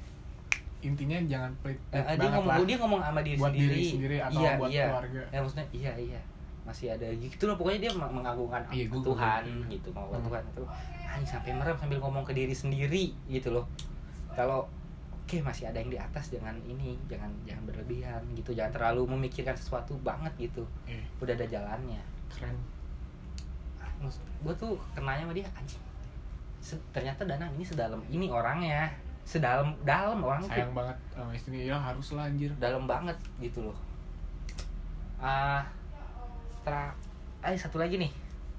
intinya 0.82 1.18
jangan 1.24 1.52
pelit, 1.62 1.78
Eh, 1.88 1.98
pelit 1.98 2.06
dia 2.08 2.18
banget 2.20 2.34
ngomong 2.36 2.50
lah 2.52 2.58
dia 2.64 2.78
ngomong 2.78 3.02
sama 3.02 3.20
diri 3.22 3.38
buat 3.38 3.52
sendiri. 3.52 3.70
diri 3.72 3.84
sendiri 3.88 4.18
atau 4.20 4.40
iya, 4.40 4.52
buat 4.56 4.70
iya. 4.70 4.86
keluarga. 4.88 5.22
Ya 5.28 5.38
maksudnya 5.40 5.68
iya 5.72 5.94
iya. 5.96 6.22
Masih 6.62 6.88
ada. 6.92 7.06
Gitu 7.12 7.44
loh 7.44 7.56
pokoknya 7.56 7.80
dia 7.80 7.92
meng- 7.92 8.14
mengagungkan 8.14 8.62
Iya, 8.68 8.86
gua- 8.88 9.06
Tuhan 9.08 9.42
gitu 9.68 9.90
mau 9.92 10.06
Hmm. 10.08 10.22
Tuhan 10.24 10.44
itu 10.44 10.64
anjing 11.04 11.28
sampai 11.28 11.52
merem 11.52 11.76
sambil 11.76 11.98
ngomong 11.98 12.24
ke 12.24 12.34
diri 12.34 12.54
sendiri 12.54 13.14
gitu 13.28 13.50
loh. 13.52 13.66
Kalau 14.32 14.66
oke 15.12 15.38
masih 15.40 15.66
ada 15.66 15.78
yang 15.78 15.88
di 15.88 15.98
atas 15.98 16.30
jangan 16.30 16.56
ini 16.62 16.98
jangan 17.06 17.30
jangan 17.44 17.64
berlebihan 17.64 18.22
gitu. 18.34 18.52
Jangan 18.52 18.72
terlalu 18.72 19.02
memikirkan 19.12 19.54
sesuatu 19.54 19.94
banget 20.00 20.32
gitu. 20.40 20.64
Eh, 20.86 21.02
udah 21.18 21.34
ada 21.34 21.46
jalannya 21.46 22.02
keren. 22.34 22.58
Maksud 24.02 24.24
gue 24.42 24.54
tuh 24.58 24.74
kenanya 24.98 25.28
sama 25.28 25.34
dia 25.36 25.48
anjing. 25.54 25.84
Se- 26.62 26.86
ternyata 26.94 27.26
Danang 27.28 27.52
ini 27.54 27.66
sedalam 27.66 28.02
ini 28.10 28.32
orangnya. 28.32 28.90
Sedalam 29.22 29.78
dalam 29.86 30.18
orang 30.24 30.42
tuh. 30.42 30.50
Sayang 30.50 30.74
banget 30.74 30.98
sama 31.14 31.32
istrinya. 31.36 31.62
Ya 31.62 31.78
harus 31.78 32.08
lah 32.18 32.26
anjir. 32.26 32.50
Dalam 32.58 32.90
banget 32.90 33.18
gitu 33.38 33.70
loh. 33.70 33.78
Ah 35.22 35.62
tra 36.66 36.94
eh 37.42 37.58
satu 37.58 37.82
lagi 37.82 37.98
nih 37.98 38.12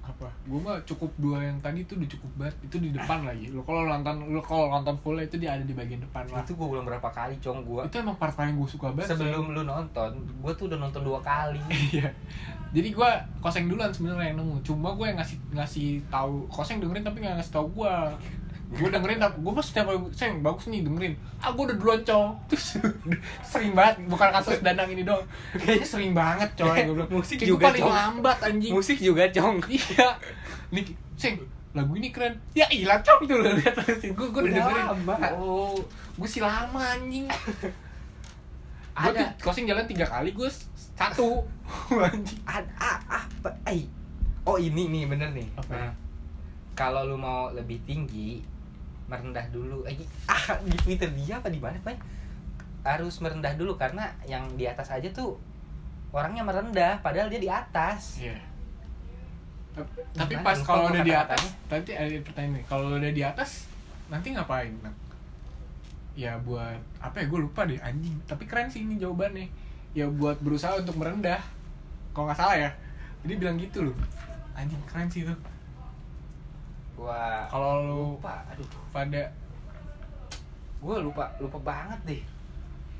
apa? 0.03 0.27
Gue 0.43 0.59
mah 0.59 0.75
cukup 0.83 1.11
dua 1.15 1.39
yang 1.39 1.57
tadi 1.63 1.87
tuh 1.87 1.95
udah 1.95 2.09
cukup 2.11 2.31
banget. 2.35 2.55
Itu 2.67 2.75
di 2.83 2.91
depan 2.91 3.23
lagi. 3.23 3.47
Lo 3.55 3.63
kalau 3.63 3.87
nonton 3.87 4.27
lo 4.27 4.43
kalau 4.43 4.67
nonton 4.67 4.95
full 4.99 5.15
itu 5.15 5.39
dia 5.39 5.55
ada 5.55 5.63
di 5.63 5.71
bagian 5.71 6.03
depan 6.03 6.27
lah. 6.27 6.43
Itu 6.43 6.59
gue 6.59 6.67
ulang 6.67 6.83
berapa 6.83 7.07
kali 7.07 7.39
cong? 7.39 7.63
Gue 7.63 7.81
itu 7.87 7.95
emang 8.03 8.19
part 8.19 8.35
paling 8.35 8.59
gue 8.59 8.67
suka 8.67 8.91
banget 8.91 9.15
sebelum 9.15 9.55
lu 9.55 9.63
nonton 9.63 10.11
gue 10.19 10.51
tuh 10.59 10.67
udah 10.67 10.79
nonton 10.79 11.01
dua 11.07 11.19
kali. 11.23 11.59
Iya. 11.93 12.09
Jadi 12.73 12.89
gue 12.89 13.09
koseng 13.37 13.69
duluan 13.69 13.93
sebenarnya 13.93 14.33
yang 14.33 14.37
nemu. 14.41 14.59
Cuma 14.65 14.97
gue 14.97 15.05
yang 15.05 15.17
ngasih 15.21 15.37
ngasih 15.53 16.01
tahu 16.09 16.49
koseng 16.49 16.81
dengerin 16.81 17.05
tapi 17.05 17.23
nggak 17.23 17.39
ngasih 17.39 17.53
tahu 17.53 17.67
gue. 17.71 17.95
Gue 18.73 18.89
dengerin 18.89 19.17
tapi 19.17 19.37
gue 19.37 19.53
pas 19.53 19.61
setiap 19.61 19.85
seng 20.11 20.41
bagus 20.41 20.65
nih 20.65 20.81
dengerin. 20.81 21.13
Ah 21.37 21.49
gue 21.49 21.63
udah 21.63 21.77
duluan. 21.77 21.99
Terus 22.49 22.81
sering 23.51 23.71
banget 23.71 24.01
bukan 24.05 24.29
kasus 24.31 24.57
danang 24.59 24.89
ini 24.89 25.01
dong. 25.01 25.21
Kayaknya 25.53 25.85
sering 25.85 26.11
banget 26.11 26.49
coy. 26.53 26.81
Gue 26.83 26.95
bilang 26.95 27.11
Musik 27.11 27.37
"Kayak 27.37 27.49
juga, 27.49 27.63
paling 27.69 27.83
Cong." 27.83 27.93
lambat 27.93 28.37
anjing. 28.41 28.71
musik 28.73 28.97
juga 28.97 29.23
cong 29.29 29.55
Iya. 29.69 30.07
Nih 30.69 30.85
seng 31.13 31.37
lagu 31.71 31.93
ini 31.93 32.09
keren. 32.09 32.33
Ya 32.51 32.65
ilah 32.67 32.97
cong 32.99 33.23
itu 33.23 33.33
udah 33.35 33.53
lihat 33.55 33.73
gue 33.77 34.09
gue 34.09 34.27
udah 34.29 34.41
Udah 34.41 34.51
dengerin. 34.51 34.85
lama. 34.89 35.15
Oh 35.33 35.77
gue 36.13 36.27
sih 36.27 36.41
lama 36.41 36.81
anjing. 36.91 37.29
Gue 38.93 39.09
Ada. 39.09 39.33
tuh 39.33 39.49
koseng 39.49 39.65
jalan 39.65 39.81
tiga 39.83 40.05
kali 40.05 40.29
gue 40.31 40.45
satu 40.93 41.41
anjing. 42.13 42.37
ada 42.45 42.69
ah, 42.77 42.97
apa 43.25 43.49
eh 43.65 43.89
oh 44.45 44.53
ini 44.55 44.85
nih 44.85 45.09
bener 45.09 45.33
nih 45.33 45.49
Apa? 45.57 45.73
Nah, 45.73 45.91
kalau 46.73 47.01
lu 47.03 47.17
mau 47.17 47.49
lebih 47.49 47.81
tinggi 47.83 48.45
merendah 49.07 49.45
dulu. 49.51 49.83
Eh 49.87 49.97
ah 50.29 50.59
di 50.63 50.77
twitter 50.79 51.09
dia 51.13 51.39
apa 51.39 51.49
di 51.51 51.59
mana 51.59 51.77
Pak? 51.83 52.23
harus 52.83 53.15
merendah 53.23 53.55
dulu 53.55 53.79
karena 53.79 54.11
yang 54.27 54.43
di 54.59 54.67
atas 54.67 54.91
aja 54.91 55.07
tuh 55.15 55.39
orangnya 56.11 56.43
merendah 56.43 56.99
padahal 56.99 57.31
dia 57.31 57.39
di 57.39 57.47
atas. 57.47 58.19
Iya. 58.19 58.37
tapi 60.13 60.37
pas 60.45 60.53
kalau 60.61 60.93
udah 60.93 61.01
di 61.01 61.09
atas 61.09 61.49
nanti 61.65 61.97
ada 61.97 62.05
pertanyaan 62.21 62.61
nih 62.61 62.63
kalau 62.69 62.93
udah 62.93 63.09
di 63.09 63.23
atas 63.25 63.65
nanti 64.05 64.29
ngapain 64.29 64.69
Nak? 64.85 64.93
ya 66.13 66.37
buat 66.45 66.77
apa 67.01 67.17
ya 67.17 67.25
gue 67.25 67.39
lupa 67.41 67.65
deh 67.65 67.81
anjing. 67.81 68.13
Tapi 68.29 68.45
keren 68.45 68.69
sih 68.69 68.85
ini 68.85 69.01
jawabannya. 69.01 69.49
Ya 69.97 70.05
buat 70.05 70.37
berusaha 70.45 70.77
untuk 70.77 70.93
merendah. 71.01 71.41
Kalau 72.13 72.29
nggak 72.29 72.37
salah 72.37 72.57
ya. 72.57 72.69
Jadi 73.25 73.33
bilang 73.41 73.57
gitu 73.57 73.89
loh. 73.89 73.97
Anjing 74.53 74.77
keren 74.85 75.09
sih 75.09 75.25
itu 75.25 75.33
gua 77.03 77.43
kalau 77.51 77.71
lu 77.83 77.95
lupa 78.15 78.39
aduh. 78.47 78.67
pada 78.95 79.27
gua 80.79 81.03
lupa 81.03 81.27
lupa 81.43 81.59
banget 81.59 81.99
deh. 82.07 82.21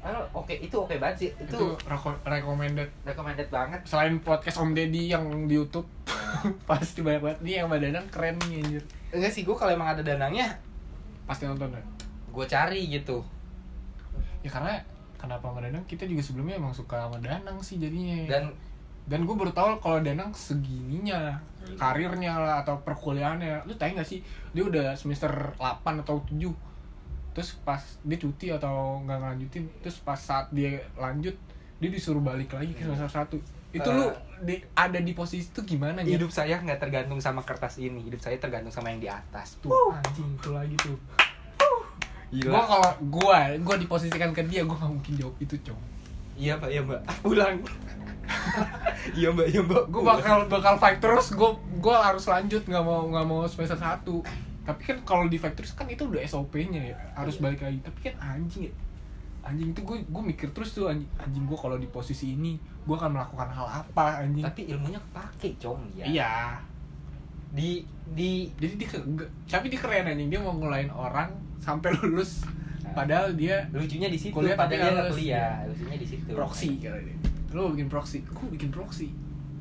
Halo, 0.04 0.20
oke 0.36 0.52
itu 0.52 0.76
oke 0.76 1.00
banget 1.00 1.16
sih. 1.16 1.30
Itu, 1.39 1.56
itu, 1.56 1.68
reko- 1.88 2.20
recommended. 2.28 2.92
recommended 3.08 3.48
banget. 3.48 3.80
Selain 3.88 4.20
podcast 4.20 4.60
Om 4.60 4.76
Deddy 4.76 5.16
yang 5.16 5.48
di 5.48 5.56
YouTube 5.56 5.88
pasti 6.70 7.00
banyak 7.00 7.24
banget. 7.24 7.39
Nih 7.39 7.54
yang 7.63 7.72
badanang 7.72 8.04
keren 8.12 8.36
nih 8.52 8.60
anjir. 8.60 8.84
Enggak 9.16 9.32
sih 9.32 9.48
gua 9.48 9.56
kalau 9.56 9.72
emang 9.72 9.96
ada 9.96 10.04
danangnya 10.04 10.52
pasti 11.24 11.48
nonton 11.48 11.72
ya 11.72 11.84
gua 12.36 12.44
cari 12.44 12.92
gitu. 12.92 13.24
Ya 14.44 14.52
karena 14.52 14.76
kenapa 15.16 15.48
sama 15.48 15.63
Danang? 15.63 15.88
Kita 15.88 16.04
juga 16.04 16.20
sebelumnya 16.20 16.60
emang 16.60 16.76
suka 16.76 17.08
sama 17.08 17.16
Danang 17.24 17.63
sih 17.63 17.80
jadinya. 17.80 18.28
Dan 18.28 18.52
dan 19.04 19.28
gue 19.28 19.36
baru 19.36 19.52
tahu 19.52 19.84
kalau 19.84 20.00
Danang 20.00 20.32
segininya 20.32 21.39
karirnya 21.76 22.39
lah 22.39 22.56
atau 22.63 22.80
perkuliahannya. 22.84 23.68
Lu 23.68 23.76
tahu 23.76 24.00
gak 24.00 24.08
sih? 24.08 24.24
Dia 24.56 24.63
udah 24.63 24.88
semester 24.96 25.32
8 25.60 26.04
atau 26.04 26.24
7 26.24 26.52
terus 27.34 27.58
pas 27.66 27.82
dia 28.06 28.18
cuti 28.22 28.54
atau 28.54 29.02
nggak 29.02 29.18
ngelanjutin 29.18 29.66
terus 29.82 29.98
pas 29.98 30.22
saat 30.22 30.54
dia 30.54 30.78
lanjut 30.94 31.34
dia 31.82 31.89
disuruh 31.89 32.22
balik 32.22 32.54
lagi 32.54 32.78
ke 32.78 32.86
semester 32.86 33.42
1 33.42 33.74
itu 33.74 33.89
Eh. 33.89 33.98
lu 33.98 34.06
di, 34.46 34.62
ada 34.78 35.02
di 35.02 35.18
posisi 35.18 35.50
itu 35.50 35.66
gimana 35.66 36.06
hidup 36.06 36.30
saya 36.30 36.62
nggak 36.62 36.78
tergantung 36.78 37.18
sama 37.18 37.42
kertas 37.42 37.82
ini. 37.82 38.06
Hidup 38.06 38.22
saya 38.22 38.38
tergantung 38.38 38.70
sama 38.70 38.94
yang 38.94 39.02
di 39.02 39.10
atas. 39.10 39.58
Tuh 39.66 39.74
anjing 39.89 40.38
itu 40.38 40.50
lagi 40.54 40.78
tuh. 40.78 40.94
Gila. 42.34 42.50
gua 42.50 42.62
kalau 42.66 42.92
gua 43.13 43.38
gua 43.62 43.76
diposisikan 43.78 44.34
ke 44.34 44.42
dia 44.50 44.66
gua 44.66 44.78
gak 44.78 44.89
mungkin 44.89 45.13
jawab 45.22 45.38
itu 45.38 45.54
cong 45.62 45.78
iya 46.41 46.58
mbak 46.58 46.69
iya 46.69 46.82
mbak. 46.82 47.02
Pulang. 47.22 47.56
Iya 49.13 49.30
mbak. 49.36 49.48
Iya 49.52 49.62
mbak. 49.62 49.84
Gue 49.93 50.04
bakal 50.04 50.38
bakal 50.50 50.76
fight 50.82 51.00
terus. 51.00 51.34
Gue 51.34 51.54
gue 51.80 51.96
harus 51.96 52.26
lanjut. 52.26 52.63
Nggak 52.65 52.84
mau 52.84 53.06
nggak 53.10 53.26
mau 53.28 53.46
semester 53.46 53.78
satu. 53.78 54.24
Tapi 54.63 54.82
kan 54.82 54.98
kalau 55.04 55.26
di 55.28 55.38
fight 55.38 55.54
terus 55.54 55.76
kan 55.76 55.86
itu 55.91 56.08
udah 56.08 56.24
SOP-nya 56.26 56.82
ya. 56.93 56.98
Harus 57.13 57.38
balik 57.38 57.62
lagi. 57.62 57.80
Tapi 57.84 58.00
kan 58.00 58.15
anjing 58.19 58.72
ya. 58.72 58.74
Anjing 59.43 59.76
itu 59.76 59.82
gue 59.84 59.98
gue 60.08 60.24
mikir 60.24 60.56
terus 60.56 60.72
tuh 60.72 60.88
anjing, 60.88 61.10
anjing 61.19 61.43
gue 61.43 61.58
kalau 61.60 61.76
di 61.76 61.91
posisi 61.91 62.32
ini 62.32 62.56
gue 62.88 62.96
akan 62.96 63.12
melakukan 63.12 63.52
hal 63.52 63.67
apa 63.67 64.24
anjing? 64.24 64.43
Tapi 64.43 64.72
ilmunya 64.72 65.00
kepake 65.04 65.60
cong 65.60 65.84
dia 65.91 66.06
iya. 66.08 66.36
Di 67.52 67.84
di 68.15 68.48
jadi 68.56 68.74
dia 68.80 68.89
tapi 69.52 69.67
dia 69.67 69.80
keren 69.84 70.08
anjing. 70.08 70.32
Dia 70.32 70.39
mau 70.39 70.56
ngulain 70.56 70.88
orang 70.89 71.36
sampai 71.60 71.91
lulus. 72.00 72.48
Padahal 72.91 73.32
dia 73.39 73.63
lucunya 73.72 74.12
di 74.12 74.19
situ 74.19 74.36
Kuliah 74.36 74.60
tapi 74.60 74.76
padahal 74.76 74.84
dia 74.84 74.91
nggak 74.91 75.10
kuliah 75.15 75.54
lucunya 75.69 75.98
di 75.98 76.08
situ. 76.08 76.30
Proxy 76.36 76.69
kali 76.84 77.02
dia. 77.08 77.17
Lo 77.56 77.72
bikin 77.72 77.88
proxy. 77.88 78.19
Gue 78.28 78.48
bikin 78.52 78.69
proxy? 78.74 79.08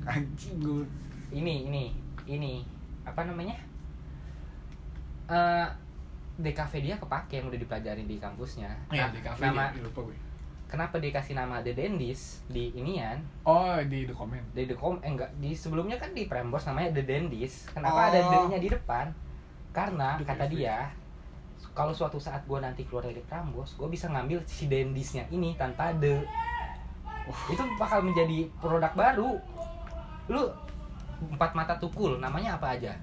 Anjing 0.02 0.58
gue 0.58 0.82
ini 1.30 1.70
ini 1.70 1.84
ini. 2.26 2.66
Apa 3.06 3.22
namanya? 3.28 3.54
Eh 5.30 5.68
DKV 6.42 6.72
dia 6.80 6.94
kepake 6.96 7.38
yang 7.38 7.46
udah 7.52 7.60
dipelajari 7.60 8.02
di 8.08 8.16
kampusnya. 8.18 8.72
Ya 8.90 9.12
Nah, 9.12 9.20
cafe 9.20 9.46
nama 9.46 9.70
dia, 9.70 9.84
lupa 9.84 10.00
gue 10.10 10.16
kenapa 10.72 10.96
dia 10.96 11.12
kasih 11.12 11.36
nama 11.36 11.60
The 11.60 11.76
Dendis 11.76 12.40
di 12.48 12.72
inian? 12.72 13.20
Oh 13.44 13.76
di 13.84 14.08
the 14.08 14.16
comment. 14.16 14.40
Di 14.56 14.64
the 14.64 14.72
com 14.72 14.96
eh 15.04 15.12
enggak 15.12 15.28
di 15.36 15.52
sebelumnya 15.52 16.00
kan 16.00 16.16
di 16.16 16.24
Prambors 16.24 16.64
namanya 16.64 16.96
The 16.96 17.04
Dendis. 17.04 17.68
Oh. 17.68 17.76
kenapa 17.76 18.08
ada 18.08 18.20
D-nya 18.32 18.58
di 18.58 18.68
depan? 18.72 19.12
Karena 19.76 20.16
The 20.16 20.24
kata 20.24 20.44
dia 20.48 20.88
kalau 21.72 21.96
suatu 21.96 22.20
saat 22.20 22.44
gue 22.44 22.58
nanti 22.60 22.84
keluar 22.84 23.08
dari 23.08 23.24
Prambors 23.24 23.72
gue 23.80 23.88
bisa 23.88 24.12
ngambil 24.12 24.44
si 24.44 24.68
Dendisnya 24.68 25.24
ini 25.32 25.56
tanpa 25.56 25.96
The 25.96 26.20
itu 27.28 27.62
bakal 27.78 28.02
menjadi 28.02 28.50
produk 28.58 28.92
baru. 28.98 29.38
Lu 30.26 30.42
empat 31.22 31.54
mata 31.54 31.78
tukul 31.78 32.18
namanya 32.18 32.58
apa 32.58 32.74
aja? 32.74 32.98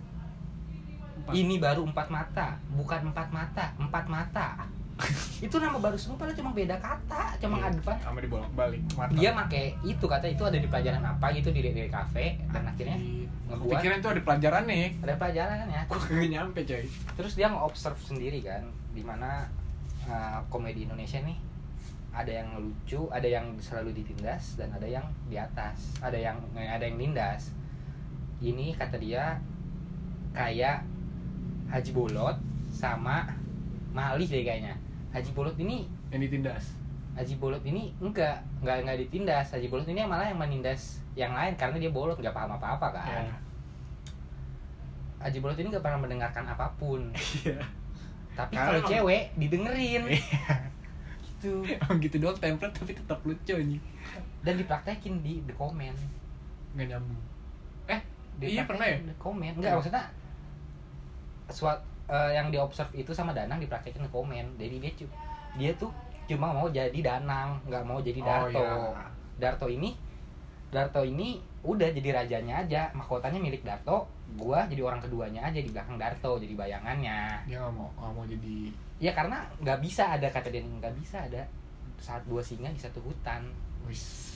Empat. 1.19 1.35
ini 1.35 1.55
baru 1.59 1.83
empat 1.83 2.07
mata 2.07 2.55
bukan 2.71 3.11
empat 3.11 3.27
mata 3.29 3.75
empat 3.75 4.05
mata 4.07 4.47
itu 5.45 5.55
nama 5.55 5.79
baru 5.79 5.95
semua 5.95 6.19
padahal 6.19 6.35
cuma 6.35 6.51
beda 6.51 6.75
kata 6.75 7.39
cuma 7.39 7.63
ada 7.63 7.71
depan 7.71 7.95
sama 8.03 8.19
dibolak 8.19 8.51
balik 8.51 8.83
mata 8.99 9.15
dia 9.15 9.31
make 9.31 9.79
itu 9.87 10.05
kata 10.05 10.27
itu 10.27 10.43
ada 10.43 10.59
di 10.59 10.67
pelajaran 10.67 11.03
apa 11.03 11.31
gitu 11.31 11.55
di 11.55 11.63
di 11.63 11.87
kafe 11.87 12.35
dan 12.51 12.67
akhirnya 12.67 12.99
ngebuat. 13.49 13.81
pikiran 13.81 13.97
tuh 13.99 14.11
ada 14.13 14.21
pelajaran 14.21 14.63
nih. 14.69 14.87
Ada 15.01 15.15
pelajaran 15.17 15.57
ya. 15.67 15.81
Kok 15.89 15.99
kagak 16.05 16.29
nyampe 16.29 16.59
coy? 16.63 16.85
Terus 17.17 17.33
dia 17.33 17.47
nge-observe 17.49 18.01
sendiri 18.05 18.39
kan 18.45 18.63
di 18.93 19.01
mana 19.01 19.49
uh, 20.05 20.39
komedi 20.53 20.85
Indonesia 20.85 21.17
nih 21.21 21.37
ada 22.09 22.31
yang 22.41 22.57
lucu 22.57 23.05
ada 23.13 23.29
yang 23.29 23.53
selalu 23.61 23.93
ditindas 24.01 24.57
dan 24.57 24.73
ada 24.73 24.85
yang 24.85 25.05
di 25.29 25.37
atas. 25.37 25.97
Ada 26.01 26.17
yang 26.17 26.37
eh, 26.53 26.69
ada 26.69 26.85
yang 26.85 26.97
nindas. 26.97 27.53
Ini 28.39 28.77
kata 28.77 29.01
dia 29.01 29.37
kayak 30.33 30.85
Haji 31.69 31.91
Bolot 31.91 32.37
sama 32.69 33.25
Malih 33.89 34.29
deh 34.29 34.45
kayaknya 34.45 34.77
Haji 35.09 35.31
Bolot 35.33 35.57
ini 35.57 35.89
yang 36.13 36.21
ditindas? 36.21 36.77
Haji 37.17 37.35
Bolot 37.41 37.63
ini 37.65 37.91
enggak 37.97 38.39
enggak 38.61 38.85
enggak 38.85 38.97
ditindas. 39.07 39.47
Haji 39.51 39.67
Bolot 39.67 39.87
ini 39.89 40.05
malah 40.05 40.29
yang 40.29 40.39
menindas 40.39 41.01
yang 41.17 41.33
lain 41.33 41.57
karena 41.57 41.75
dia 41.81 41.91
bolot 41.91 42.15
nggak 42.15 42.31
paham 42.31 42.55
apa 42.55 42.67
apa 42.79 42.87
kan. 42.95 43.25
Ya 43.25 43.35
Haji 45.19 45.37
Bolot 45.43 45.59
ini 45.59 45.67
nggak 45.67 45.83
pernah 45.83 45.99
mendengarkan 45.99 46.45
apa 46.47 46.71
pun. 46.79 47.11
Iya. 47.43 47.59
Tapi 48.39 48.55
kalau 48.55 48.79
cewek 48.87 49.35
didengerin. 49.35 50.03
Iya. 50.07 50.55
gitu. 51.27 51.59
Emang 51.67 51.99
gitu 51.99 52.15
doang 52.23 52.39
template 52.39 52.71
tapi 52.71 52.91
tetap 52.95 53.19
lucu 53.27 53.55
nih 53.55 53.79
dan 54.43 54.55
dipraktekin 54.55 55.19
di 55.19 55.43
the 55.43 55.53
comment. 55.55 55.95
Nggak 56.75 56.95
nyambung. 56.95 57.21
Eh 57.91 57.99
iya 58.47 58.63
pernah 58.63 58.87
ya? 58.87 58.97
Di 59.03 59.11
the 59.11 59.17
comment. 59.19 59.55
Enggak 59.59 59.75
maksudnya 59.75 60.03
suat 61.51 61.79
eh, 62.09 62.31
yang 62.33 62.49
diobserve 62.49 62.91
itu 62.95 63.11
sama 63.11 63.31
Danang 63.31 63.57
dipraktekin 63.57 64.01
di 64.01 64.09
komen. 64.09 64.57
Jadi 64.57 64.75
dia 64.77 64.91
cu- 64.93 65.13
dia 65.55 65.71
tuh 65.73 65.93
cuma 66.25 66.49
mau 66.49 66.67
jadi 66.67 66.99
Danang 66.99 67.57
nggak 67.63 67.83
mau 67.83 67.97
jadi 67.99 68.19
Oh, 68.19 68.25
Darto. 68.25 68.59
iya. 68.59 69.05
Darto 69.39 69.65
ini 69.65 69.93
Darto 70.69 71.01
ini 71.01 71.37
udah 71.61 71.89
jadi 71.89 72.09
rajanya 72.15 72.61
aja. 72.61 72.81
Mahkotanya 72.91 73.37
milik 73.37 73.61
Darto 73.61 74.05
gua 74.31 74.61
jadi 74.65 74.81
orang 74.83 74.99
keduanya 74.99 75.41
aja 75.43 75.57
di 75.57 75.69
belakang 75.69 75.97
Darto 75.97 76.37
jadi 76.37 76.53
bayangannya. 76.53 77.45
Dia 77.45 77.57
nggak 77.59 77.73
mau 77.73 77.89
nggak 77.95 78.11
mau 78.11 78.25
jadi 78.25 78.57
ya 78.99 79.11
karena 79.13 79.41
nggak 79.57 79.79
bisa 79.79 80.11
ada 80.11 80.27
kata 80.27 80.49
dia 80.49 80.61
nggak 80.61 80.93
bisa 80.95 81.23
ada 81.23 81.41
saat 81.97 82.21
dua 82.25 82.39
singa 82.39 82.69
di 82.69 82.77
satu 82.77 83.01
hutan. 83.01 83.41
Wis. 83.85 84.29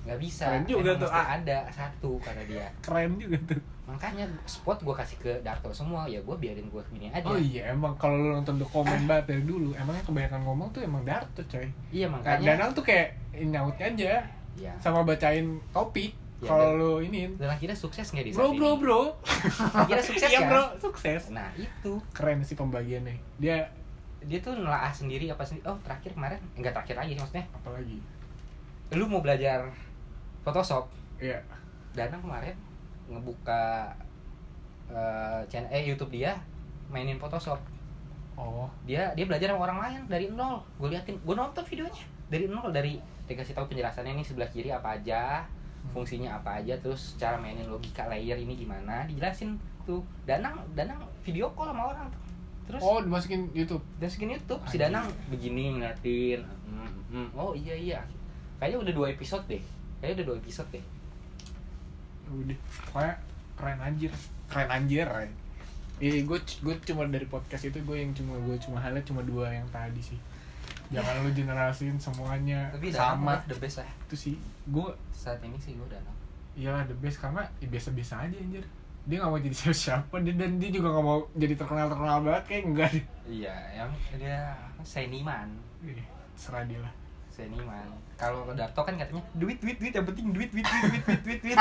Nggak 0.00 0.18
bisa. 0.18 0.44
Keren 0.48 0.64
juga 0.64 0.90
Emang 0.90 1.02
tuh, 1.04 1.10
ah. 1.12 1.26
ada 1.36 1.58
satu 1.68 2.10
kata 2.18 2.42
dia. 2.44 2.66
Keren 2.80 3.14
juga 3.16 3.36
tuh 3.46 3.60
makanya 3.90 4.24
spot 4.46 4.78
gua 4.86 4.94
kasih 4.94 5.16
ke 5.18 5.32
Darto 5.42 5.70
semua 5.74 6.06
ya 6.06 6.22
gua 6.22 6.38
biarin 6.38 6.66
gua 6.70 6.82
gini 6.88 7.10
aja. 7.10 7.26
Oh 7.26 7.38
iya 7.38 7.74
emang 7.74 7.98
kalau 7.98 8.16
lu 8.16 8.28
nonton 8.32 8.56
The 8.56 8.66
Comment 8.70 9.04
banget 9.10 9.34
dari 9.34 9.42
dulu 9.44 9.74
emangnya 9.74 10.04
kebanyakan 10.06 10.40
ngomong 10.46 10.68
tuh 10.70 10.80
emang 10.86 11.02
Darto 11.02 11.42
coy. 11.50 11.66
Iya 11.90 12.06
makanya 12.06 12.54
Danang 12.54 12.70
tuh 12.72 12.84
kayak 12.86 13.18
nyautnya 13.34 13.86
aja 13.90 14.06
ya 14.58 14.72
sama 14.78 15.02
bacain 15.02 15.58
topik. 15.74 16.14
Ya, 16.40 16.48
kalau 16.48 16.68
lu 16.72 16.92
ini 17.04 17.28
dan 17.36 17.52
akhirnya 17.52 17.76
sukses 17.76 18.16
nggak 18.16 18.24
di 18.24 18.32
bro 18.32 18.56
bro 18.56 18.72
ini? 18.72 18.80
bro. 18.80 19.02
Akhirnya 19.84 20.04
sukses 20.08 20.28
iya 20.32 20.40
kan? 20.40 20.48
bro 20.48 20.64
sukses. 20.80 21.22
Nah 21.36 21.52
itu. 21.52 21.92
Keren 22.16 22.40
sih 22.40 22.56
pembagiannya. 22.56 23.12
Dia 23.36 23.68
dia 24.24 24.38
tuh 24.40 24.56
nelaah 24.56 24.88
sendiri 24.88 25.28
apa 25.28 25.44
sendiri? 25.44 25.68
Oh 25.68 25.76
terakhir 25.84 26.16
kemarin? 26.16 26.40
Enggak 26.56 26.72
terakhir 26.72 26.96
lagi 26.96 27.12
sih 27.12 27.20
maksudnya. 27.20 27.44
Apalagi 27.52 28.00
lu 28.96 29.04
mau 29.04 29.20
belajar 29.20 29.68
Photoshop? 30.40 30.88
Iya. 31.20 31.44
Danang 31.92 32.24
kemarin 32.24 32.56
ngebuka 33.10 33.90
eh, 34.88 35.42
channel 35.50 35.70
eh 35.74 35.82
YouTube 35.82 36.14
dia 36.14 36.38
mainin 36.90 37.18
Photoshop. 37.18 37.58
Oh. 38.38 38.70
Dia 38.86 39.12
dia 39.12 39.26
belajar 39.26 39.52
sama 39.52 39.66
orang 39.66 39.78
lain 39.82 40.00
dari 40.06 40.26
nol. 40.30 40.62
Gue 40.78 40.94
liatin 40.94 41.18
gue 41.18 41.34
nonton 41.34 41.62
videonya 41.66 42.04
dari 42.30 42.46
nol 42.46 42.70
dari 42.70 42.98
dikasih 43.26 43.54
tahu 43.54 43.70
penjelasannya 43.70 44.18
ini 44.18 44.24
sebelah 44.26 44.50
kiri 44.50 44.74
apa 44.74 44.98
aja 44.98 45.46
fungsinya 45.94 46.42
apa 46.42 46.60
aja 46.60 46.76
terus 46.82 47.14
cara 47.16 47.38
mainin 47.38 47.64
logika 47.70 48.04
layer 48.10 48.36
ini 48.36 48.58
gimana 48.58 49.06
dijelasin 49.06 49.58
tuh. 49.86 50.02
Danang 50.26 50.62
Danang 50.74 51.02
video 51.26 51.50
call 51.54 51.74
sama 51.74 51.94
orang 51.94 52.06
tuh. 52.10 52.22
Terus 52.70 52.80
oh 52.86 52.98
dimasukin 53.02 53.50
YouTube? 53.50 53.82
segini 54.06 54.38
YouTube 54.38 54.62
si 54.70 54.78
Anjing. 54.78 54.82
Danang 54.86 55.06
begini 55.26 55.64
ngeliatin 55.74 56.40
hmm, 56.46 56.90
hmm, 57.10 57.28
oh 57.34 57.52
iya 57.54 57.74
iya. 57.74 58.00
Kayaknya 58.62 58.78
udah 58.88 58.94
dua 58.94 59.06
episode 59.10 59.44
deh. 59.50 59.62
Kayaknya 59.98 60.14
udah 60.22 60.26
dua 60.30 60.36
episode 60.38 60.70
deh 60.70 60.84
udah 62.32 62.58
pokoknya 62.88 63.14
keren 63.58 63.78
anjir 63.82 64.12
keren 64.46 64.68
anjir 64.70 65.06
Ray. 65.06 65.30
Iya, 66.00 66.24
gue 66.24 66.38
gue 66.40 66.74
cuma 66.88 67.04
dari 67.10 67.28
podcast 67.28 67.68
itu 67.68 67.76
gue 67.76 67.96
yang 67.98 68.14
cuma 68.16 68.38
gue 68.40 68.56
cuma 68.56 68.80
highlight 68.80 69.04
cuma 69.04 69.20
dua 69.20 69.52
yang 69.52 69.68
tadi 69.68 70.00
sih. 70.00 70.18
Jangan 70.90 71.22
lu 71.22 71.30
generasiin 71.30 72.00
semuanya 72.00 72.72
tapi 72.72 72.90
sama 72.90 73.36
udah 73.36 73.46
the 73.46 73.56
best 73.60 73.82
lah 73.84 73.90
itu 74.08 74.16
sih. 74.16 74.34
Gue 74.70 74.88
saat 75.12 75.38
ini 75.44 75.60
sih 75.60 75.76
gue 75.76 75.86
Danang 75.90 76.20
iyalah 76.58 76.82
the 76.86 76.96
best 76.98 77.22
karena 77.22 77.46
ya 77.62 77.66
biasa-biasa 77.70 78.26
aja 78.26 78.36
anjir. 78.36 78.64
dia 79.08 79.16
nggak 79.16 79.32
mau 79.32 79.40
jadi 79.40 79.56
siapa 79.56 79.76
siapa 79.80 80.14
dia 80.20 80.34
dan 80.36 80.60
dia 80.60 80.68
juga 80.68 80.92
nggak 80.92 81.06
mau 81.08 81.24
jadi 81.32 81.54
terkenal 81.56 81.88
terkenal 81.88 82.18
banget 82.20 82.44
kayak 82.46 82.62
enggak 82.68 82.90
iya 83.24 83.56
yang 83.72 83.90
dia 84.20 84.52
seniman 84.84 85.48
Ih, 85.80 86.04
serah 86.36 86.68
dia 86.68 86.76
lah 86.84 86.92
seniman. 87.32 87.88
Kalau 88.20 88.44
ke 88.44 88.52
Darto 88.52 88.84
kan 88.84 88.94
katanya 89.00 89.24
duit 89.32 89.58
duit 89.64 89.80
duit 89.80 89.92
yang 89.96 90.04
penting 90.04 90.28
duit 90.34 90.50
duit 90.52 90.66
duit 90.66 90.82
duit 90.84 91.02
duit 91.06 91.20
duit. 91.24 91.40
Duit 91.40 91.58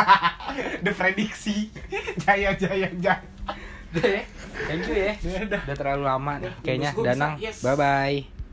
the 0.86 0.92
prediksi. 0.92 1.72
Jaya 2.20 2.52
jaya 2.58 2.90
jaya. 3.00 3.24
Ya, 3.90 4.22
thank 4.70 4.86
you 4.86 5.02
ya. 5.02 5.14
Udah 5.50 5.76
terlalu 5.78 6.04
lama 6.06 6.34
nih. 6.38 6.54
Kayaknya 6.62 6.90
Danang 6.94 7.34
yes. 7.42 7.66
bye 7.66 7.74
bye 7.74 8.38